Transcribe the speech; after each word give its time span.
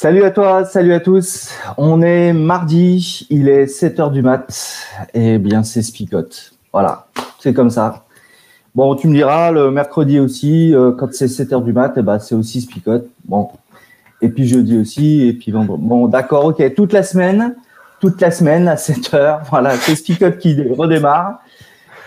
Salut 0.00 0.22
à 0.22 0.30
toi, 0.30 0.64
salut 0.64 0.92
à 0.92 1.00
tous. 1.00 1.50
On 1.76 2.02
est 2.02 2.32
mardi, 2.32 3.26
il 3.30 3.48
est 3.48 3.64
7h 3.64 4.12
du 4.12 4.22
mat. 4.22 4.46
Et 5.12 5.38
bien, 5.38 5.64
c'est 5.64 5.82
Spicote. 5.82 6.52
Voilà, 6.72 7.08
c'est 7.40 7.52
comme 7.52 7.68
ça. 7.68 8.04
Bon, 8.76 8.94
tu 8.94 9.08
me 9.08 9.14
diras, 9.14 9.50
le 9.50 9.72
mercredi 9.72 10.20
aussi, 10.20 10.72
euh, 10.72 10.92
quand 10.92 11.12
c'est 11.12 11.26
7h 11.26 11.64
du 11.64 11.72
mat, 11.72 11.94
eh 11.96 12.02
ben, 12.02 12.20
c'est 12.20 12.36
aussi 12.36 12.60
Spicote. 12.60 13.08
Bon. 13.24 13.48
Et 14.22 14.28
puis 14.28 14.46
jeudi 14.46 14.78
aussi, 14.78 15.26
et 15.26 15.32
puis 15.32 15.50
vendredi. 15.50 15.82
Bon, 15.84 16.06
d'accord, 16.06 16.44
ok. 16.44 16.74
Toute 16.76 16.92
la 16.92 17.02
semaine, 17.02 17.56
toute 18.00 18.20
la 18.20 18.30
semaine 18.30 18.68
à 18.68 18.76
7h. 18.76 19.40
Voilà, 19.50 19.74
c'est 19.74 19.96
Spicote 19.96 20.38
qui 20.38 20.62
redémarre. 20.62 21.40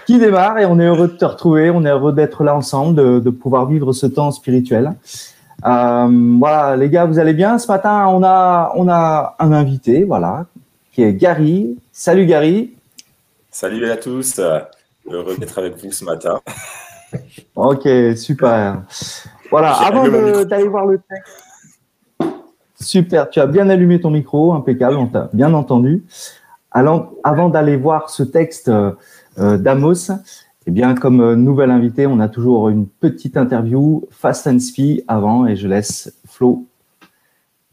Qui 0.05 0.17
démarre 0.17 0.59
et 0.59 0.65
on 0.65 0.79
est 0.79 0.85
heureux 0.85 1.09
de 1.09 1.17
te 1.17 1.25
retrouver. 1.25 1.69
On 1.69 1.83
est 1.83 1.89
heureux 1.89 2.13
d'être 2.13 2.45
là 2.45 2.55
ensemble, 2.55 2.95
de, 2.95 3.19
de 3.19 3.29
pouvoir 3.29 3.65
vivre 3.65 3.91
ce 3.91 4.05
temps 4.05 4.31
spirituel. 4.31 4.93
Euh, 5.65 6.37
voilà, 6.39 6.75
les 6.75 6.89
gars, 6.89 7.05
vous 7.05 7.19
allez 7.19 7.33
bien? 7.33 7.57
Ce 7.59 7.67
matin, 7.67 8.07
on 8.07 8.23
a, 8.23 8.71
on 8.75 8.87
a 8.87 9.35
un 9.39 9.51
invité, 9.51 10.03
voilà, 10.03 10.45
qui 10.91 11.03
est 11.03 11.13
Gary. 11.13 11.77
Salut 11.91 12.25
Gary. 12.25 12.73
Salut 13.49 13.89
à 13.89 13.97
tous. 13.97 14.39
Heureux 15.09 15.35
d'être 15.37 15.57
avec 15.59 15.77
vous 15.77 15.91
ce 15.91 16.05
matin. 16.05 16.39
Ok, 17.55 17.87
super. 18.15 18.83
Voilà, 19.49 19.73
avant 19.73 20.07
d'aller 20.07 20.67
voir 20.67 20.85
le 20.85 20.97
texte. 20.97 22.31
Super, 22.79 23.29
tu 23.29 23.39
as 23.39 23.45
bien 23.45 23.69
allumé 23.69 24.01
ton 24.01 24.09
micro, 24.09 24.53
impeccable, 24.53 24.95
on 24.95 25.07
t'a 25.07 25.29
bien 25.33 25.53
entendu. 25.53 26.03
Alors, 26.71 27.11
avant 27.23 27.49
d'aller 27.49 27.75
voir 27.75 28.09
ce 28.09 28.23
texte 28.23 28.69
euh, 28.69 29.57
d'Amos, 29.57 30.09
eh 30.67 30.71
bien, 30.71 30.93
comme 30.93 31.21
euh, 31.21 31.35
nouvelle 31.35 31.71
invité, 31.71 32.05
on 32.05 32.19
a 32.19 32.29
toujours 32.29 32.69
une 32.69 32.87
petite 32.87 33.35
interview 33.35 34.07
Fast 34.11 34.45
and 34.45 34.59
Spi 34.59 35.03
avant 35.07 35.47
et 35.47 35.55
je 35.55 35.67
laisse 35.67 36.15
Flo 36.27 36.67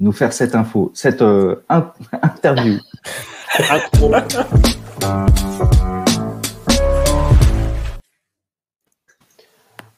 nous 0.01 0.13
faire 0.13 0.33
cette 0.33 0.55
info, 0.55 0.91
cette 0.95 1.21
euh, 1.21 1.57
interview. 2.23 2.79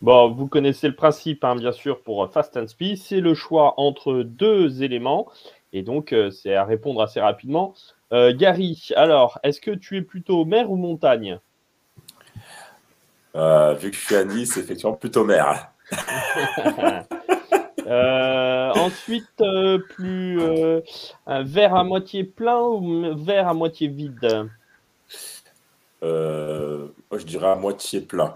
Bon, 0.01 0.33
vous 0.33 0.49
connaissez 0.49 0.89
le 0.89 0.97
principe, 0.97 1.45
hein, 1.45 1.55
bien 1.55 1.71
sûr, 1.71 2.03
pour 2.03 2.29
Fast 2.33 2.57
and 2.57 2.67
Spi. 2.67 2.97
C'est 2.97 3.21
le 3.21 3.35
choix 3.35 3.75
entre 3.77 4.25
deux 4.25 4.83
éléments. 4.83 5.29
Et 5.73 5.83
donc, 5.83 6.13
euh, 6.13 6.33
c'est 6.33 6.57
à 6.57 6.65
répondre 6.65 7.01
assez 7.03 7.21
rapidement. 7.21 7.75
Gary, 8.13 8.89
alors, 8.97 9.39
est-ce 9.45 9.61
que 9.61 9.71
tu 9.71 9.97
es 9.97 10.03
plutôt 10.03 10.45
mer 10.45 10.69
ou 10.73 10.75
montagne? 10.75 11.39
Euh, 13.35 13.75
vu 13.75 13.91
que 13.91 13.97
je 13.97 14.05
suis 14.05 14.17
à 14.17 14.25
Nice, 14.25 14.57
effectivement, 14.57 14.95
plutôt 14.95 15.25
mer. 15.25 15.73
Euh, 17.87 18.71
ensuite, 18.75 19.41
euh, 19.41 19.79
plus 19.79 20.41
un 21.27 21.43
verre 21.43 21.75
à 21.75 21.83
moitié 21.83 22.23
plein 22.23 22.61
ou 22.61 23.17
verre 23.17 23.49
à 23.49 23.55
moitié 23.55 23.89
vide? 23.89 24.49
Moi, 26.01 27.19
je 27.19 27.25
dirais 27.25 27.49
à 27.49 27.57
moitié 27.57 28.01
plein. 28.03 28.33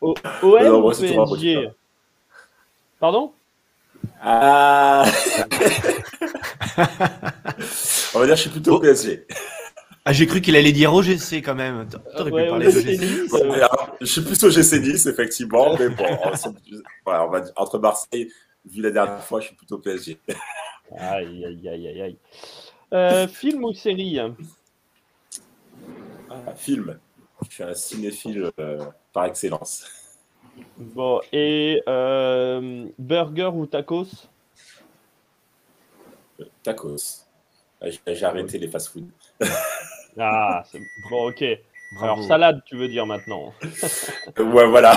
O 0.00 0.14
OM 0.42 0.84
ou 0.84 0.90
PSG 0.90 1.70
Pardon? 2.98 3.32
Ah 4.20 5.04
On 8.14 8.18
va 8.18 8.26
dire 8.26 8.34
que 8.34 8.36
je 8.36 8.42
suis 8.42 8.50
plutôt 8.50 8.80
PSG. 8.80 9.26
Ah, 10.08 10.12
j'ai 10.12 10.28
cru 10.28 10.40
qu'il 10.40 10.54
allait 10.54 10.70
dire 10.70 10.94
OGC 10.94 11.42
quand 11.44 11.56
même. 11.56 11.88
T'aurais 12.16 12.30
pu 12.30 12.48
parler 12.48 12.72
d'OGC. 12.72 13.28
je 14.00 14.06
suis 14.06 14.20
plus 14.20 14.40
OGC 14.40 14.80
Nice, 14.80 15.06
effectivement, 15.06 15.76
mais 15.76 15.88
bon, 15.88 16.04
on 17.06 17.28
va 17.28 17.42
entre 17.56 17.80
Marseille, 17.80 18.30
vu 18.64 18.82
la 18.82 18.92
dernière 18.92 19.24
fois, 19.24 19.40
je 19.40 19.48
suis 19.48 19.56
plutôt 19.56 19.78
PSG. 19.78 20.16
Aïe, 20.96 21.44
aïe, 21.44 21.68
aïe, 21.68 21.88
aïe, 21.88 22.02
aïe. 22.02 22.18
Euh, 22.94 23.26
film 23.26 23.64
ou 23.64 23.72
série? 23.72 24.20
Ah, 26.30 26.54
Film. 26.54 27.00
Je 27.48 27.54
suis 27.54 27.64
un 27.64 27.74
cinéphile 27.74 28.52
euh, 28.60 28.84
par 29.12 29.24
excellence. 29.24 29.86
Bon, 30.78 31.20
et 31.32 31.82
euh, 31.88 32.86
burger 32.96 33.50
ou 33.52 33.66
tacos? 33.66 34.28
Tacos. 36.62 37.26
J'ai 37.82 38.24
arrêté 38.24 38.58
les 38.58 38.68
fast-food. 38.68 39.08
Ah, 40.18 40.64
c'est 40.70 40.80
bon, 41.10 41.28
ok. 41.28 41.44
Alors, 42.00 42.22
salade, 42.24 42.62
tu 42.66 42.76
veux 42.76 42.88
dire 42.88 43.06
maintenant 43.06 43.52
Ouais, 44.38 44.66
voilà. 44.66 44.92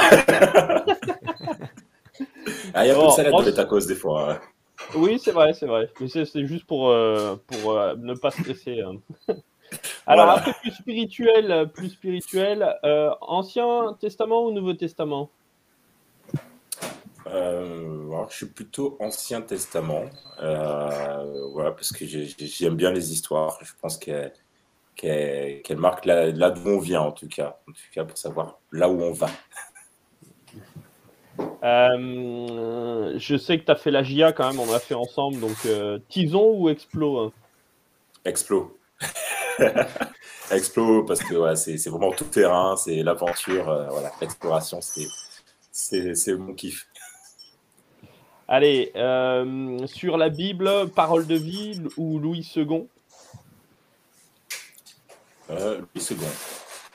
ah, 2.73 2.85
il 2.85 2.87
y 2.87 2.91
a 2.91 2.95
bon, 2.95 3.01
peu 3.01 3.07
de 3.07 3.11
salade 3.11 3.31
dans 3.31 3.41
les 3.41 3.53
tacos 3.53 3.85
des 3.87 3.95
fois. 3.95 4.33
Hein. 4.33 4.39
Oui, 4.95 5.19
c'est 5.19 5.31
vrai, 5.31 5.53
c'est 5.53 5.67
vrai. 5.67 5.89
Mais 5.99 6.07
c'est 6.07 6.45
juste 6.45 6.65
pour, 6.65 6.89
euh, 6.89 7.35
pour 7.47 7.71
euh, 7.71 7.95
ne 7.97 8.13
pas 8.15 8.31
stresser. 8.31 8.81
Hein. 8.81 8.97
Alors, 10.07 10.25
voilà. 10.25 10.39
après, 10.39 10.53
plus 10.61 10.71
spirituel, 10.71 11.69
plus 11.73 11.89
spirituel, 11.89 12.75
euh, 12.83 13.11
Ancien 13.21 13.95
Testament 13.99 14.45
ou 14.45 14.51
Nouveau 14.51 14.73
Testament? 14.73 15.29
Alors, 17.25 18.31
je 18.31 18.37
suis 18.37 18.47
plutôt 18.47 18.97
Ancien 18.99 19.41
Testament, 19.41 20.05
voilà, 20.39 21.71
parce 21.71 21.91
que 21.91 22.03
j'aime 22.05 22.75
bien 22.75 22.91
les 22.91 23.13
histoires. 23.13 23.59
Je 23.61 23.71
pense 23.79 23.99
que 23.99 24.31
qu'elle 24.99 25.77
marque 25.77 26.05
là, 26.05 26.29
là 26.29 26.49
d'où 26.51 26.69
on 26.69 26.79
vient, 26.79 27.01
en 27.01 27.11
tout 27.11 27.27
cas. 27.27 27.57
En 27.67 27.71
tout 27.71 27.81
cas, 27.93 28.03
pour 28.03 28.17
savoir 28.17 28.59
là 28.71 28.89
où 28.89 29.01
on 29.01 29.13
va. 29.13 29.29
Euh, 31.63 33.13
je 33.17 33.37
sais 33.37 33.59
que 33.59 33.65
tu 33.65 33.71
as 33.71 33.75
fait 33.75 33.91
la 33.91 34.03
GIA 34.03 34.33
quand 34.33 34.49
même, 34.49 34.59
on 34.59 34.73
a 34.73 34.79
fait 34.79 34.95
ensemble. 34.95 35.39
Donc, 35.39 35.55
euh, 35.65 35.99
Tison 36.09 36.53
ou 36.53 36.69
Explo 36.69 37.17
hein? 37.17 37.31
Explo. 38.25 38.77
Explo, 40.51 41.03
parce 41.03 41.23
que 41.23 41.35
ouais, 41.35 41.55
c'est 41.55 41.89
vraiment 41.89 42.11
tout 42.11 42.25
terrain, 42.25 42.75
c'est 42.75 43.03
l'aventure, 43.03 43.69
euh, 43.69 43.87
voilà, 43.89 44.11
l'exploration, 44.19 44.79
c'est 45.71 46.35
mon 46.35 46.53
kiff. 46.53 46.87
Allez, 48.47 48.91
euh, 48.95 49.85
sur 49.85 50.17
la 50.17 50.29
Bible, 50.29 50.89
parole 50.95 51.27
de 51.27 51.35
vie 51.35 51.81
ou 51.97 52.17
Louis 52.17 52.45
II 52.55 52.87
euh, 55.49 55.79
Louis 55.79 56.07
II. 56.11 56.17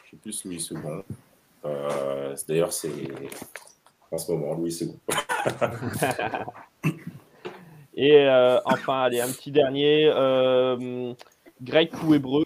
Je 0.02 0.06
suis 0.08 0.16
plus 0.16 0.44
Louis 0.44 0.68
II. 0.70 0.78
Euh, 1.64 2.36
D'ailleurs, 2.46 2.72
c'est 2.72 2.90
en 4.10 4.18
ce 4.18 4.32
moment 4.32 4.54
Louis 4.54 4.76
II. 4.80 4.94
Et 7.96 8.26
euh, 8.26 8.60
enfin, 8.64 9.02
allez, 9.02 9.20
un 9.20 9.30
petit 9.30 9.50
dernier. 9.50 10.10
Euh, 10.14 11.14
grec 11.62 11.92
ou 12.04 12.14
hébreu? 12.14 12.44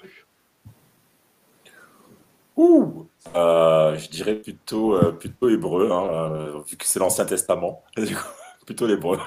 Ouh 2.57 3.07
Je 3.35 4.09
dirais 4.11 4.35
plutôt, 4.35 4.99
plutôt 5.13 5.49
hébreu, 5.49 5.91
hein, 5.93 6.63
vu 6.69 6.77
que 6.77 6.85
c'est 6.85 6.99
l'Ancien 6.99 7.25
Testament. 7.25 7.83
plutôt 8.67 8.87
l'hébreu. 8.87 9.19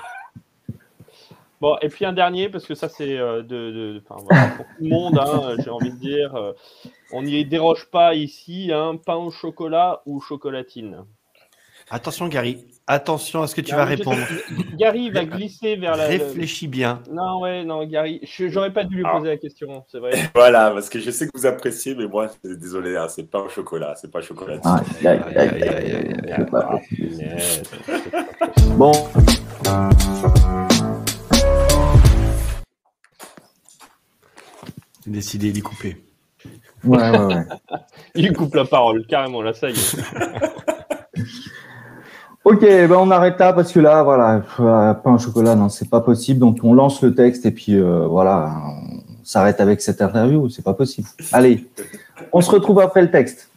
Bon, 1.62 1.78
et 1.84 1.90
puis 1.90 2.06
un 2.06 2.14
dernier, 2.14 2.50
parce 2.50 2.66
que 2.66 2.74
ça, 2.74 2.90
c'est 2.90 3.20
euh, 3.20 3.44
de, 3.44 4.02
pour 4.08 4.18
tout 4.18 4.26
le 4.80 4.90
monde, 4.90 5.20
hein, 5.20 5.56
j'ai 5.64 5.70
envie 5.70 5.92
de 5.92 6.00
dire. 6.00 6.36
Euh, 6.36 6.54
on 7.14 7.22
n'y 7.22 7.46
déroge 7.46 7.86
pas 7.92 8.16
ici, 8.16 8.72
hein, 8.74 8.98
pain 9.06 9.16
au 9.16 9.30
chocolat 9.30 10.02
ou 10.08 10.20
chocolatine. 10.22 11.06
Attention, 11.92 12.30
Gary. 12.30 12.66
Attention 12.88 13.44
à 13.44 13.48
ce 13.48 13.54
que 13.54 13.62
tu 13.62 13.76
vas 13.76 13.86
répondre. 13.86 14.18
Gary 14.76 15.12
va 15.12 15.24
glisser 15.24 15.76
vers 15.76 15.96
la. 15.96 16.08
Réfléchis 16.08 16.68
bien. 16.68 17.04
Non, 17.12 17.42
ouais, 17.42 17.64
non, 17.64 17.86
Gary. 17.86 18.22
J'aurais 18.24 18.74
pas 18.74 18.84
dû 18.84 18.96
lui 18.96 19.04
poser 19.04 19.28
la 19.28 19.38
question, 19.38 19.84
c'est 19.88 20.00
vrai. 20.00 20.12
Voilà, 20.34 20.72
parce 20.72 20.90
que 20.90 21.00
je 21.00 21.12
sais 21.12 21.28
que 21.28 21.32
vous 21.36 21.46
appréciez, 21.46 21.94
mais 21.94 22.08
moi, 22.08 22.32
désolé, 22.44 22.96
hein, 22.96 23.08
c'est 23.08 23.30
pas 23.30 23.40
au 23.40 23.50
chocolat, 23.50 23.94
c'est 23.96 24.10
pas 24.10 24.22
chocolatine. 24.22 24.72
bon. 28.78 28.94
J'ai 35.06 35.12
décidé 35.12 35.52
d'y 35.52 35.62
couper. 35.62 35.98
Ouais, 36.84 37.10
ouais, 37.10 37.26
ouais. 37.26 37.46
Il 38.16 38.34
coupe 38.34 38.56
la 38.56 38.66
parole, 38.66 39.06
carrément, 39.08 39.42
là, 39.42 39.54
ça 39.54 39.70
y 39.70 39.74
est. 39.74 39.98
Ok, 42.44 42.62
ben 42.62 42.94
on 42.94 43.12
arrête 43.12 43.38
là 43.38 43.54
parce 43.54 43.72
que 43.72 43.80
là, 43.80 44.02
voilà, 44.02 44.42
euh, 44.60 44.94
pain 44.96 45.14
au 45.14 45.20
chocolat, 45.20 45.54
non, 45.54 45.70
c'est 45.70 45.90
pas 45.90 46.02
possible. 46.02 46.40
Donc 46.40 46.58
on 46.64 46.74
lance 46.74 47.00
le 47.04 47.14
texte 47.14 47.46
et 47.46 47.52
puis 47.52 47.76
euh, 47.76 48.08
voilà, 48.08 48.52
on 48.66 49.24
s'arrête 49.24 49.62
avec 49.62 49.80
cette 49.80 50.02
interview, 50.02 50.50
c'est 50.50 50.64
pas 50.64 50.74
possible. 50.74 51.08
Allez, 51.34 51.70
on 52.34 52.42
se 52.42 52.50
retrouve 52.50 52.80
après 52.80 53.04
le 53.04 53.12
texte. 53.12 53.51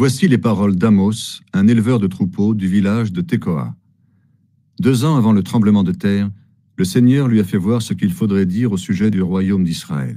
Voici 0.00 0.28
les 0.28 0.38
paroles 0.38 0.76
d'Amos, 0.76 1.42
un 1.52 1.68
éleveur 1.68 1.98
de 1.98 2.06
troupeaux 2.06 2.54
du 2.54 2.66
village 2.68 3.12
de 3.12 3.20
Tekoa. 3.20 3.76
Deux 4.78 5.04
ans 5.04 5.18
avant 5.18 5.34
le 5.34 5.42
tremblement 5.42 5.84
de 5.84 5.92
terre, 5.92 6.30
le 6.78 6.86
Seigneur 6.86 7.28
lui 7.28 7.38
a 7.38 7.44
fait 7.44 7.58
voir 7.58 7.82
ce 7.82 7.92
qu'il 7.92 8.10
faudrait 8.10 8.46
dire 8.46 8.72
au 8.72 8.78
sujet 8.78 9.10
du 9.10 9.20
royaume 9.20 9.62
d'Israël. 9.62 10.16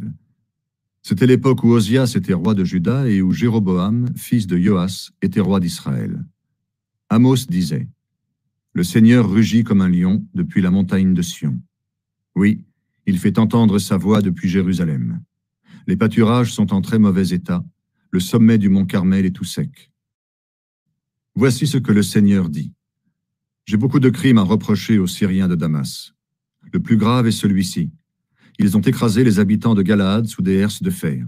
C'était 1.01 1.27
l'époque 1.27 1.65
où 1.65 1.71
Osias 1.71 2.13
était 2.15 2.31
roi 2.31 2.53
de 2.53 2.63
Juda 2.63 3.09
et 3.09 3.21
où 3.21 3.33
Jéroboam, 3.33 4.07
fils 4.15 4.47
de 4.47 4.57
Joas, 4.57 5.09
était 5.21 5.41
roi 5.41 5.59
d'Israël. 5.59 6.23
Amos 7.09 7.47
disait 7.49 7.89
Le 8.71 8.85
Seigneur 8.85 9.29
rugit 9.29 9.65
comme 9.65 9.81
un 9.81 9.89
lion 9.89 10.25
depuis 10.33 10.61
la 10.61 10.71
montagne 10.71 11.13
de 11.13 11.21
Sion. 11.21 11.59
Oui, 12.37 12.63
il 13.05 13.19
fait 13.19 13.37
entendre 13.37 13.79
sa 13.79 13.97
voix 13.97 14.21
depuis 14.21 14.47
Jérusalem. 14.47 15.19
Les 15.87 15.97
pâturages 15.97 16.53
sont 16.53 16.73
en 16.73 16.79
très 16.79 16.99
mauvais 16.99 17.27
état, 17.31 17.65
le 18.13 18.19
sommet 18.19 18.59
du 18.59 18.69
mont 18.69 18.85
Carmel 18.85 19.25
est 19.25 19.31
tout 19.31 19.43
sec. 19.43 19.91
Voici 21.33 21.65
ce 21.65 21.79
que 21.79 21.91
le 21.91 22.03
Seigneur 22.03 22.47
dit. 22.47 22.71
J'ai 23.65 23.75
beaucoup 23.75 23.99
de 23.99 24.11
crimes 24.11 24.37
à 24.37 24.43
reprocher 24.43 24.99
aux 24.99 25.07
Syriens 25.07 25.47
de 25.47 25.55
Damas. 25.55 26.13
Le 26.71 26.79
plus 26.79 26.95
grave 26.95 27.25
est 27.25 27.31
celui-ci. 27.31 27.89
Ils 28.59 28.77
ont 28.77 28.81
écrasé 28.81 29.23
les 29.23 29.39
habitants 29.39 29.73
de 29.73 29.81
Galaad 29.81 30.27
sous 30.27 30.43
des 30.43 30.53
herses 30.57 30.83
de 30.83 30.91
fer. 30.91 31.25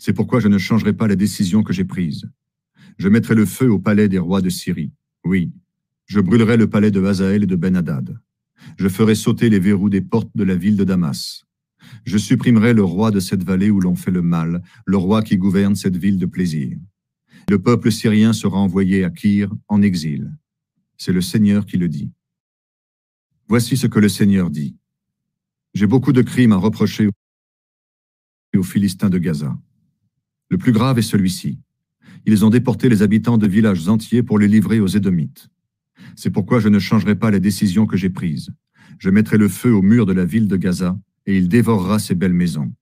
C'est 0.00 0.12
pourquoi 0.12 0.40
je 0.40 0.48
ne 0.48 0.58
changerai 0.58 0.94
pas 0.94 1.06
la 1.06 1.14
décision 1.14 1.62
que 1.62 1.72
j'ai 1.72 1.84
prise. 1.84 2.28
Je 2.98 3.08
mettrai 3.08 3.36
le 3.36 3.46
feu 3.46 3.70
au 3.70 3.78
palais 3.78 4.08
des 4.08 4.18
rois 4.18 4.42
de 4.42 4.50
Syrie. 4.50 4.90
Oui, 5.24 5.52
je 6.06 6.18
brûlerai 6.18 6.56
le 6.56 6.68
palais 6.68 6.90
de 6.90 7.04
Hazaël 7.04 7.44
et 7.44 7.46
de 7.46 7.54
Ben-Hadad. 7.54 8.18
Je 8.78 8.88
ferai 8.88 9.14
sauter 9.14 9.48
les 9.48 9.60
verrous 9.60 9.88
des 9.88 10.00
portes 10.00 10.32
de 10.34 10.42
la 10.42 10.56
ville 10.56 10.76
de 10.76 10.82
Damas. 10.82 11.44
Je 12.04 12.18
supprimerai 12.18 12.72
le 12.72 12.84
roi 12.84 13.10
de 13.10 13.20
cette 13.20 13.42
vallée 13.44 13.70
où 13.70 13.80
l'on 13.80 13.94
fait 13.96 14.10
le 14.10 14.22
mal, 14.22 14.62
le 14.86 14.96
roi 14.96 15.22
qui 15.22 15.36
gouverne 15.36 15.76
cette 15.76 15.96
ville 15.96 16.18
de 16.18 16.26
plaisir. 16.26 16.76
Le 17.48 17.58
peuple 17.60 17.90
syrien 17.90 18.32
sera 18.32 18.58
envoyé 18.58 19.04
à 19.04 19.10
Kyr 19.10 19.52
en 19.68 19.82
exil. 19.82 20.32
C'est 20.96 21.12
le 21.12 21.20
Seigneur 21.20 21.66
qui 21.66 21.78
le 21.78 21.88
dit. 21.88 22.10
Voici 23.48 23.76
ce 23.76 23.86
que 23.86 23.98
le 23.98 24.08
Seigneur 24.08 24.50
dit. 24.50 24.76
J'ai 25.74 25.86
beaucoup 25.86 26.12
de 26.12 26.22
crimes 26.22 26.52
à 26.52 26.56
reprocher 26.56 27.08
aux 28.56 28.62
Philistins 28.62 29.10
de 29.10 29.18
Gaza. 29.18 29.58
Le 30.48 30.58
plus 30.58 30.72
grave 30.72 30.98
est 30.98 31.02
celui-ci. 31.02 31.58
Ils 32.26 32.44
ont 32.44 32.50
déporté 32.50 32.88
les 32.88 33.02
habitants 33.02 33.38
de 33.38 33.46
villages 33.46 33.88
entiers 33.88 34.22
pour 34.22 34.38
les 34.38 34.48
livrer 34.48 34.80
aux 34.80 34.86
Édomites. 34.86 35.48
C'est 36.16 36.30
pourquoi 36.30 36.60
je 36.60 36.68
ne 36.68 36.78
changerai 36.78 37.14
pas 37.16 37.30
la 37.30 37.38
décision 37.38 37.86
que 37.86 37.96
j'ai 37.96 38.10
prise. 38.10 38.50
Je 38.98 39.10
mettrai 39.10 39.38
le 39.38 39.48
feu 39.48 39.72
au 39.72 39.82
mur 39.82 40.06
de 40.06 40.12
la 40.12 40.24
ville 40.24 40.48
de 40.48 40.56
Gaza 40.56 40.98
et 41.26 41.36
il 41.36 41.48
dévorera 41.48 41.98
ses 41.98 42.14
belles 42.14 42.32
maisons. 42.32 42.72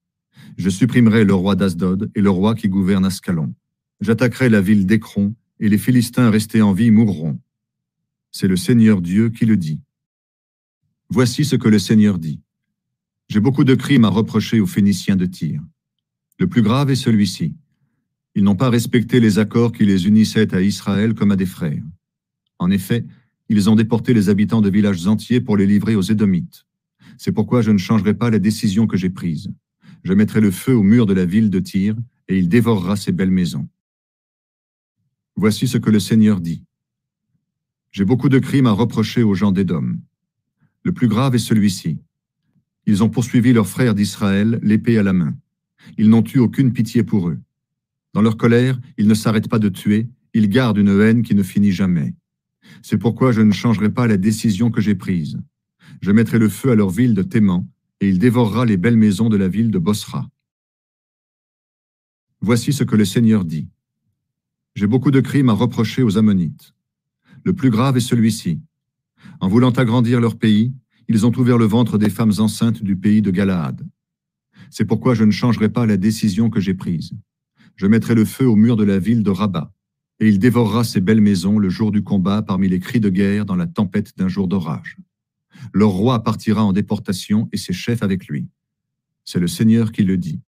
Je 0.57 0.69
supprimerai 0.69 1.23
le 1.23 1.33
roi 1.33 1.55
d'Asdod 1.55 2.11
et 2.15 2.21
le 2.21 2.29
roi 2.29 2.55
qui 2.55 2.69
gouverne 2.69 3.05
Ascalon. 3.05 3.53
J'attaquerai 4.01 4.49
la 4.49 4.61
ville 4.61 4.85
d'Écron, 4.85 5.35
et 5.59 5.69
les 5.69 5.77
Philistins 5.77 6.29
restés 6.29 6.61
en 6.61 6.73
vie 6.73 6.91
mourront. 6.91 7.39
C'est 8.31 8.47
le 8.47 8.55
Seigneur 8.55 9.01
Dieu 9.01 9.29
qui 9.29 9.45
le 9.45 9.57
dit. 9.57 9.81
Voici 11.09 11.43
ce 11.43 11.55
que 11.55 11.67
le 11.67 11.79
Seigneur 11.79 12.19
dit. 12.19 12.39
J'ai 13.27 13.39
beaucoup 13.39 13.63
de 13.63 13.75
crimes 13.75 14.05
à 14.05 14.09
reprocher 14.09 14.59
aux 14.59 14.65
Phéniciens 14.65 15.15
de 15.15 15.25
Tyr. 15.25 15.61
Le 16.39 16.47
plus 16.47 16.61
grave 16.61 16.89
est 16.89 16.95
celui-ci. 16.95 17.55
Ils 18.35 18.43
n'ont 18.43 18.55
pas 18.55 18.69
respecté 18.69 19.19
les 19.19 19.39
accords 19.39 19.71
qui 19.71 19.85
les 19.85 20.07
unissaient 20.07 20.53
à 20.55 20.61
Israël 20.61 21.13
comme 21.13 21.31
à 21.31 21.35
des 21.35 21.45
frères. 21.45 21.83
En 22.57 22.71
effet, 22.71 23.05
ils 23.49 23.69
ont 23.69 23.75
déporté 23.75 24.13
les 24.13 24.29
habitants 24.29 24.61
de 24.61 24.69
villages 24.69 25.07
entiers 25.07 25.41
pour 25.41 25.57
les 25.57 25.65
livrer 25.65 25.95
aux 25.95 26.01
Édomites. 26.01 26.65
C'est 27.19 27.33
pourquoi 27.33 27.61
je 27.61 27.71
ne 27.71 27.77
changerai 27.77 28.13
pas 28.13 28.29
la 28.29 28.39
décision 28.39 28.87
que 28.87 28.95
j'ai 28.95 29.09
prise. 29.09 29.49
Je 30.05 30.13
mettrai 30.13 30.39
le 30.39 30.51
feu 30.51 30.73
au 30.73 30.83
mur 30.83 31.05
de 31.05 31.13
la 31.13 31.25
ville 31.25 31.49
de 31.49 31.59
Tyr, 31.59 31.97
et 32.29 32.37
il 32.39 32.47
dévorera 32.47 32.95
ses 32.95 33.11
belles 33.11 33.29
maisons. 33.29 33.67
Voici 35.35 35.67
ce 35.67 35.77
que 35.77 35.89
le 35.89 35.99
Seigneur 35.99 36.39
dit. 36.39 36.63
J'ai 37.91 38.05
beaucoup 38.05 38.29
de 38.29 38.39
crimes 38.39 38.67
à 38.67 38.71
reprocher 38.71 39.21
aux 39.21 39.33
gens 39.33 39.51
d'Édom. 39.51 39.97
Le 40.83 40.93
plus 40.93 41.09
grave 41.09 41.35
est 41.35 41.39
celui-ci. 41.39 41.97
Ils 42.85 43.03
ont 43.03 43.09
poursuivi 43.09 43.51
leurs 43.51 43.67
frères 43.67 43.95
d'Israël, 43.95 44.57
l'épée 44.63 44.97
à 44.97 45.03
la 45.03 45.11
main. 45.11 45.35
Ils 45.97 46.09
n'ont 46.09 46.23
eu 46.23 46.39
aucune 46.39 46.71
pitié 46.71 47.03
pour 47.03 47.27
eux. 47.27 47.39
Dans 48.13 48.21
leur 48.21 48.37
colère, 48.37 48.79
ils 48.97 49.09
ne 49.09 49.13
s'arrêtent 49.13 49.49
pas 49.49 49.59
de 49.59 49.67
tuer, 49.67 50.07
ils 50.33 50.47
gardent 50.47 50.77
une 50.77 51.01
haine 51.01 51.23
qui 51.23 51.35
ne 51.35 51.43
finit 51.43 51.73
jamais. 51.73 52.15
C'est 52.81 52.97
pourquoi 52.97 53.33
je 53.33 53.41
ne 53.41 53.51
changerai 53.51 53.89
pas 53.93 54.07
la 54.07 54.15
décision 54.15 54.71
que 54.71 54.79
j'ai 54.79 54.95
prise. 54.95 55.37
Je 56.01 56.11
mettrai 56.11 56.39
le 56.39 56.47
feu 56.47 56.71
à 56.71 56.75
leur 56.75 56.89
ville 56.89 57.13
de 57.13 57.23
Théman, 57.23 57.67
et 57.99 58.07
il 58.07 58.19
dévorera 58.19 58.65
les 58.65 58.77
belles 58.77 58.97
maisons 58.97 59.27
de 59.27 59.35
la 59.35 59.49
ville 59.49 59.71
de 59.71 59.79
Bosra. 59.79 60.29
Voici 62.41 62.71
ce 62.71 62.85
que 62.85 62.95
le 62.95 63.03
Seigneur 63.03 63.43
dit. 63.43 63.67
J'ai 64.75 64.87
beaucoup 64.87 65.11
de 65.11 65.19
crimes 65.19 65.49
à 65.49 65.53
reprocher 65.53 66.03
aux 66.03 66.17
Ammonites. 66.17 66.73
Le 67.43 67.53
plus 67.53 67.69
grave 67.69 67.97
est 67.97 68.01
celui-ci. 68.01 68.61
En 69.41 69.49
voulant 69.49 69.71
agrandir 69.71 70.21
leur 70.21 70.37
pays, 70.37 70.73
ils 71.09 71.25
ont 71.25 71.37
ouvert 71.37 71.57
le 71.57 71.65
ventre 71.65 71.97
des 71.97 72.09
femmes 72.09 72.33
enceintes 72.37 72.81
du 72.81 72.95
pays 72.95 73.21
de 73.21 73.31
Galaad. 73.31 73.85
C'est 74.69 74.85
pourquoi 74.85 75.15
je 75.15 75.25
ne 75.25 75.31
changerai 75.31 75.67
pas 75.67 75.85
la 75.85 75.97
décision 75.97 76.49
que 76.49 76.61
j'ai 76.61 76.75
prise. 76.75 77.11
Je 77.75 77.87
mettrai 77.87 78.15
le 78.15 78.23
feu 78.23 78.47
au 78.47 78.55
mur 78.55 78.77
de 78.77 78.85
la 78.85 78.99
ville 78.99 79.23
de 79.23 79.31
Rabat, 79.31 79.73
et 80.21 80.29
il 80.29 80.39
dévorera 80.39 80.85
ses 80.85 81.01
belles 81.01 81.21
maisons 81.21 81.59
le 81.59 81.69
jour 81.69 81.91
du 81.91 82.03
combat 82.03 82.41
parmi 82.41 82.69
les 82.69 82.79
cris 82.79 83.01
de 83.01 83.09
guerre 83.09 83.45
dans 83.45 83.55
la 83.55 83.67
tempête 83.67 84.17
d'un 84.17 84.29
jour 84.29 84.47
d'orage 84.47 84.97
leur 85.73 85.89
roi 85.89 86.23
partira 86.23 86.63
en 86.63 86.73
déportation 86.73 87.47
et 87.51 87.57
ses 87.57 87.73
chefs 87.73 88.03
avec 88.03 88.27
lui. 88.27 88.47
C'est 89.25 89.39
le 89.39 89.47
Seigneur 89.47 89.91
qui 89.91 90.03
le 90.03 90.17
dit. 90.17 90.39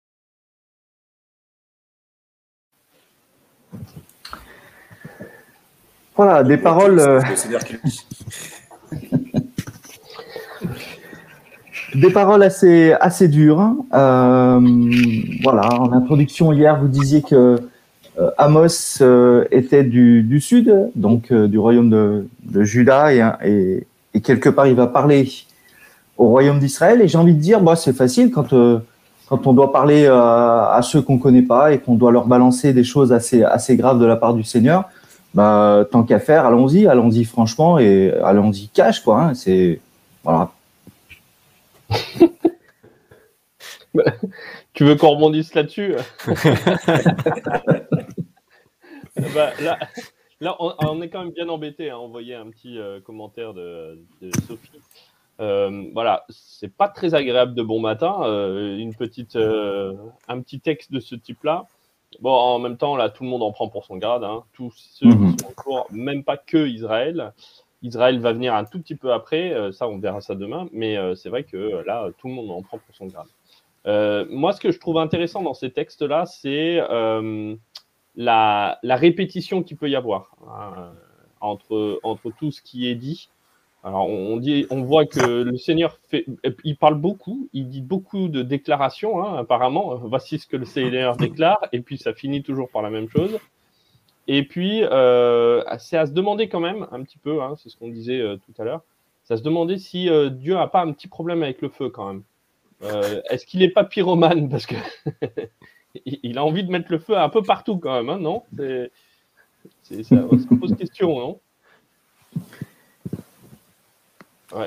Voilà, 6.16 6.42
des 6.42 6.56
paroles. 6.56 6.98
euh, 6.98 7.20
Des 11.94 12.10
paroles 12.10 12.42
assez, 12.44 12.92
assez 13.00 13.26
dures. 13.26 13.60
hein. 13.60 13.76
Euh, 13.94 14.60
voilà, 15.42 15.68
en 15.80 15.92
introduction 15.92 16.52
hier, 16.52 16.80
vous 16.80 16.86
disiez 16.88 17.22
que 17.22 17.58
euh, 18.18 18.30
Amos 18.38 18.98
euh, 19.00 19.44
était 19.50 19.82
du, 19.82 20.22
du 20.22 20.40
sud, 20.40 20.72
donc 20.94 21.32
euh, 21.32 21.48
du 21.48 21.58
royaume 21.58 21.90
de, 21.90 22.28
de 22.44 22.62
Juda, 22.62 23.12
et, 23.12 23.22
et, 23.44 23.86
et 24.14 24.20
quelque 24.20 24.48
part 24.48 24.66
il 24.66 24.74
va 24.74 24.86
parler 24.86 25.28
au 26.16 26.28
royaume 26.28 26.58
d'Israël. 26.58 27.00
Et 27.00 27.08
j'ai 27.08 27.18
envie 27.18 27.34
de 27.34 27.40
dire, 27.40 27.60
bah, 27.60 27.76
c'est 27.76 27.92
facile 27.92 28.30
quand, 28.30 28.52
euh, 28.52 28.78
quand 29.28 29.46
on 29.46 29.52
doit 29.52 29.72
parler 29.72 30.04
euh, 30.04 30.14
à 30.14 30.80
ceux 30.82 31.00
qu'on 31.02 31.18
connaît 31.18 31.42
pas 31.42 31.72
et 31.72 31.78
qu'on 31.78 31.94
doit 31.94 32.12
leur 32.12 32.26
balancer 32.26 32.72
des 32.72 32.84
choses 32.84 33.12
assez, 33.12 33.42
assez 33.42 33.76
graves 33.76 33.98
de 33.98 34.06
la 34.06 34.16
part 34.16 34.34
du 34.34 34.44
Seigneur. 34.44 34.84
Bah, 35.32 35.84
tant 35.90 36.02
qu'à 36.02 36.18
faire, 36.18 36.44
allons-y, 36.44 36.86
allons-y 36.88 37.24
franchement 37.24 37.78
et 37.78 38.12
allons-y 38.24 38.68
cash, 38.68 39.00
quoi. 39.00 39.20
hein. 39.22 39.34
c'est 39.34 39.80
voilà. 40.24 40.50
Tu 44.72 44.84
veux 44.84 44.94
qu'on 44.94 45.10
rebondisse 45.10 45.54
là-dessus? 45.54 45.94
Bah, 49.34 49.50
là, 49.60 49.78
là 50.40 50.56
on, 50.58 50.72
on 50.80 51.00
est 51.02 51.08
quand 51.08 51.22
même 51.24 51.32
bien 51.32 51.48
embêté. 51.48 51.90
Hein. 51.90 51.98
On 52.00 52.08
voyait 52.08 52.34
un 52.34 52.48
petit 52.50 52.78
euh, 52.78 53.00
commentaire 53.00 53.54
de, 53.54 53.98
de 54.22 54.30
Sophie. 54.46 54.80
Euh, 55.40 55.84
voilà, 55.94 56.26
c'est 56.28 56.74
pas 56.74 56.88
très 56.88 57.14
agréable 57.14 57.54
de 57.54 57.62
bon 57.62 57.80
matin. 57.80 58.20
euh, 58.24 58.76
une 58.76 58.94
petite, 58.94 59.36
euh, 59.36 59.94
un 60.28 60.40
petit 60.42 60.60
texte 60.60 60.92
de 60.92 61.00
ce 61.00 61.14
type-là. 61.14 61.64
Bon, 62.20 62.32
en 62.32 62.58
même 62.58 62.76
temps, 62.76 62.96
là, 62.96 63.08
tout 63.08 63.22
le 63.22 63.30
monde 63.30 63.42
en 63.42 63.50
prend 63.52 63.68
pour 63.68 63.84
son 63.86 63.96
grade. 63.96 64.22
Hein. 64.24 64.42
Tous 64.52 64.72
ceux 64.76 65.06
Mhm. 65.06 65.36
qui 65.36 65.44
sont 65.44 65.52
pour, 65.64 65.86
même 65.92 66.24
pas 66.24 66.36
que 66.36 66.66
Israël. 66.66 67.32
Israël 67.82 68.18
va 68.20 68.34
venir 68.34 68.54
un 68.54 68.64
tout 68.64 68.78
petit 68.80 68.96
peu 68.96 69.12
après. 69.14 69.72
ça, 69.72 69.88
on 69.88 69.98
verra 69.98 70.20
ça 70.20 70.34
demain. 70.34 70.68
Mais 70.72 70.98
c'est 71.16 71.30
vrai 71.30 71.44
que 71.44 71.82
là, 71.86 72.08
tout 72.18 72.28
le 72.28 72.34
monde 72.34 72.50
en 72.50 72.60
prend 72.60 72.76
pour 72.78 72.94
son 72.94 73.06
grade. 73.06 74.26
Moi, 74.28 74.52
ce 74.52 74.60
que 74.60 74.70
je 74.72 74.78
trouve 74.78 74.98
intéressant 74.98 75.40
dans 75.42 75.54
ces 75.54 75.70
textes-là, 75.70 76.26
c'est 76.26 76.80
la, 78.20 78.78
répétition 78.96 79.62
qu'il 79.62 79.76
peut 79.76 79.88
y 79.88 79.96
avoir 79.96 80.36
hein, 80.46 80.92
entre, 81.40 81.98
entre 82.02 82.30
tout 82.38 82.50
ce 82.50 82.60
qui 82.60 82.88
est 82.88 82.94
dit. 82.94 83.30
Alors, 83.82 84.10
on, 84.10 84.36
dit, 84.36 84.66
on 84.68 84.82
voit 84.82 85.06
que 85.06 85.42
le 85.42 85.56
Seigneur 85.56 85.98
il 86.64 86.76
parle 86.76 86.96
beaucoup, 86.96 87.48
il 87.54 87.68
dit 87.68 87.80
beaucoup 87.80 88.28
de 88.28 88.42
déclarations, 88.42 89.24
hein, 89.24 89.38
apparemment. 89.38 89.94
Voici 89.96 90.38
ce 90.38 90.46
que 90.46 90.58
le 90.58 90.66
Seigneur 90.66 91.16
déclare, 91.16 91.60
et 91.72 91.80
puis 91.80 91.96
ça 91.96 92.12
finit 92.12 92.42
toujours 92.42 92.68
par 92.68 92.82
la 92.82 92.90
même 92.90 93.08
chose. 93.08 93.38
Et 94.28 94.44
puis, 94.44 94.82
euh, 94.84 95.64
c'est 95.78 95.96
à 95.96 96.04
se 96.04 96.12
demander 96.12 96.50
quand 96.50 96.60
même, 96.60 96.86
un 96.92 97.02
petit 97.02 97.16
peu, 97.16 97.42
hein, 97.42 97.54
c'est 97.56 97.70
ce 97.70 97.76
qu'on 97.78 97.88
disait 97.88 98.20
euh, 98.20 98.36
tout 98.36 98.60
à 98.60 98.64
l'heure, 98.64 98.82
c'est 99.24 99.32
à 99.32 99.36
se 99.38 99.42
demander 99.42 99.78
si 99.78 100.10
euh, 100.10 100.28
Dieu 100.28 100.54
n'a 100.54 100.66
pas 100.66 100.82
un 100.82 100.92
petit 100.92 101.08
problème 101.08 101.42
avec 101.42 101.62
le 101.62 101.70
feu 101.70 101.88
quand 101.88 102.06
même. 102.06 102.22
Est-ce 103.30 103.44
qu'il 103.44 103.60
n'est 103.60 103.70
pas 103.70 103.84
pyromane? 103.84 104.48
Parce 104.48 104.66
que 104.66 104.74
il 106.04 106.38
a 106.38 106.44
envie 106.44 106.64
de 106.64 106.70
mettre 106.70 106.90
le 106.90 106.98
feu 106.98 107.16
un 107.16 107.28
peu 107.28 107.42
partout 107.42 107.78
quand 107.78 107.94
même, 107.94 108.08
hein, 108.08 108.18
non? 108.18 108.44
C'est, 109.82 110.02
ça, 110.04 110.16
pose 110.60 110.76
question, 110.76 111.18
non 111.18 111.40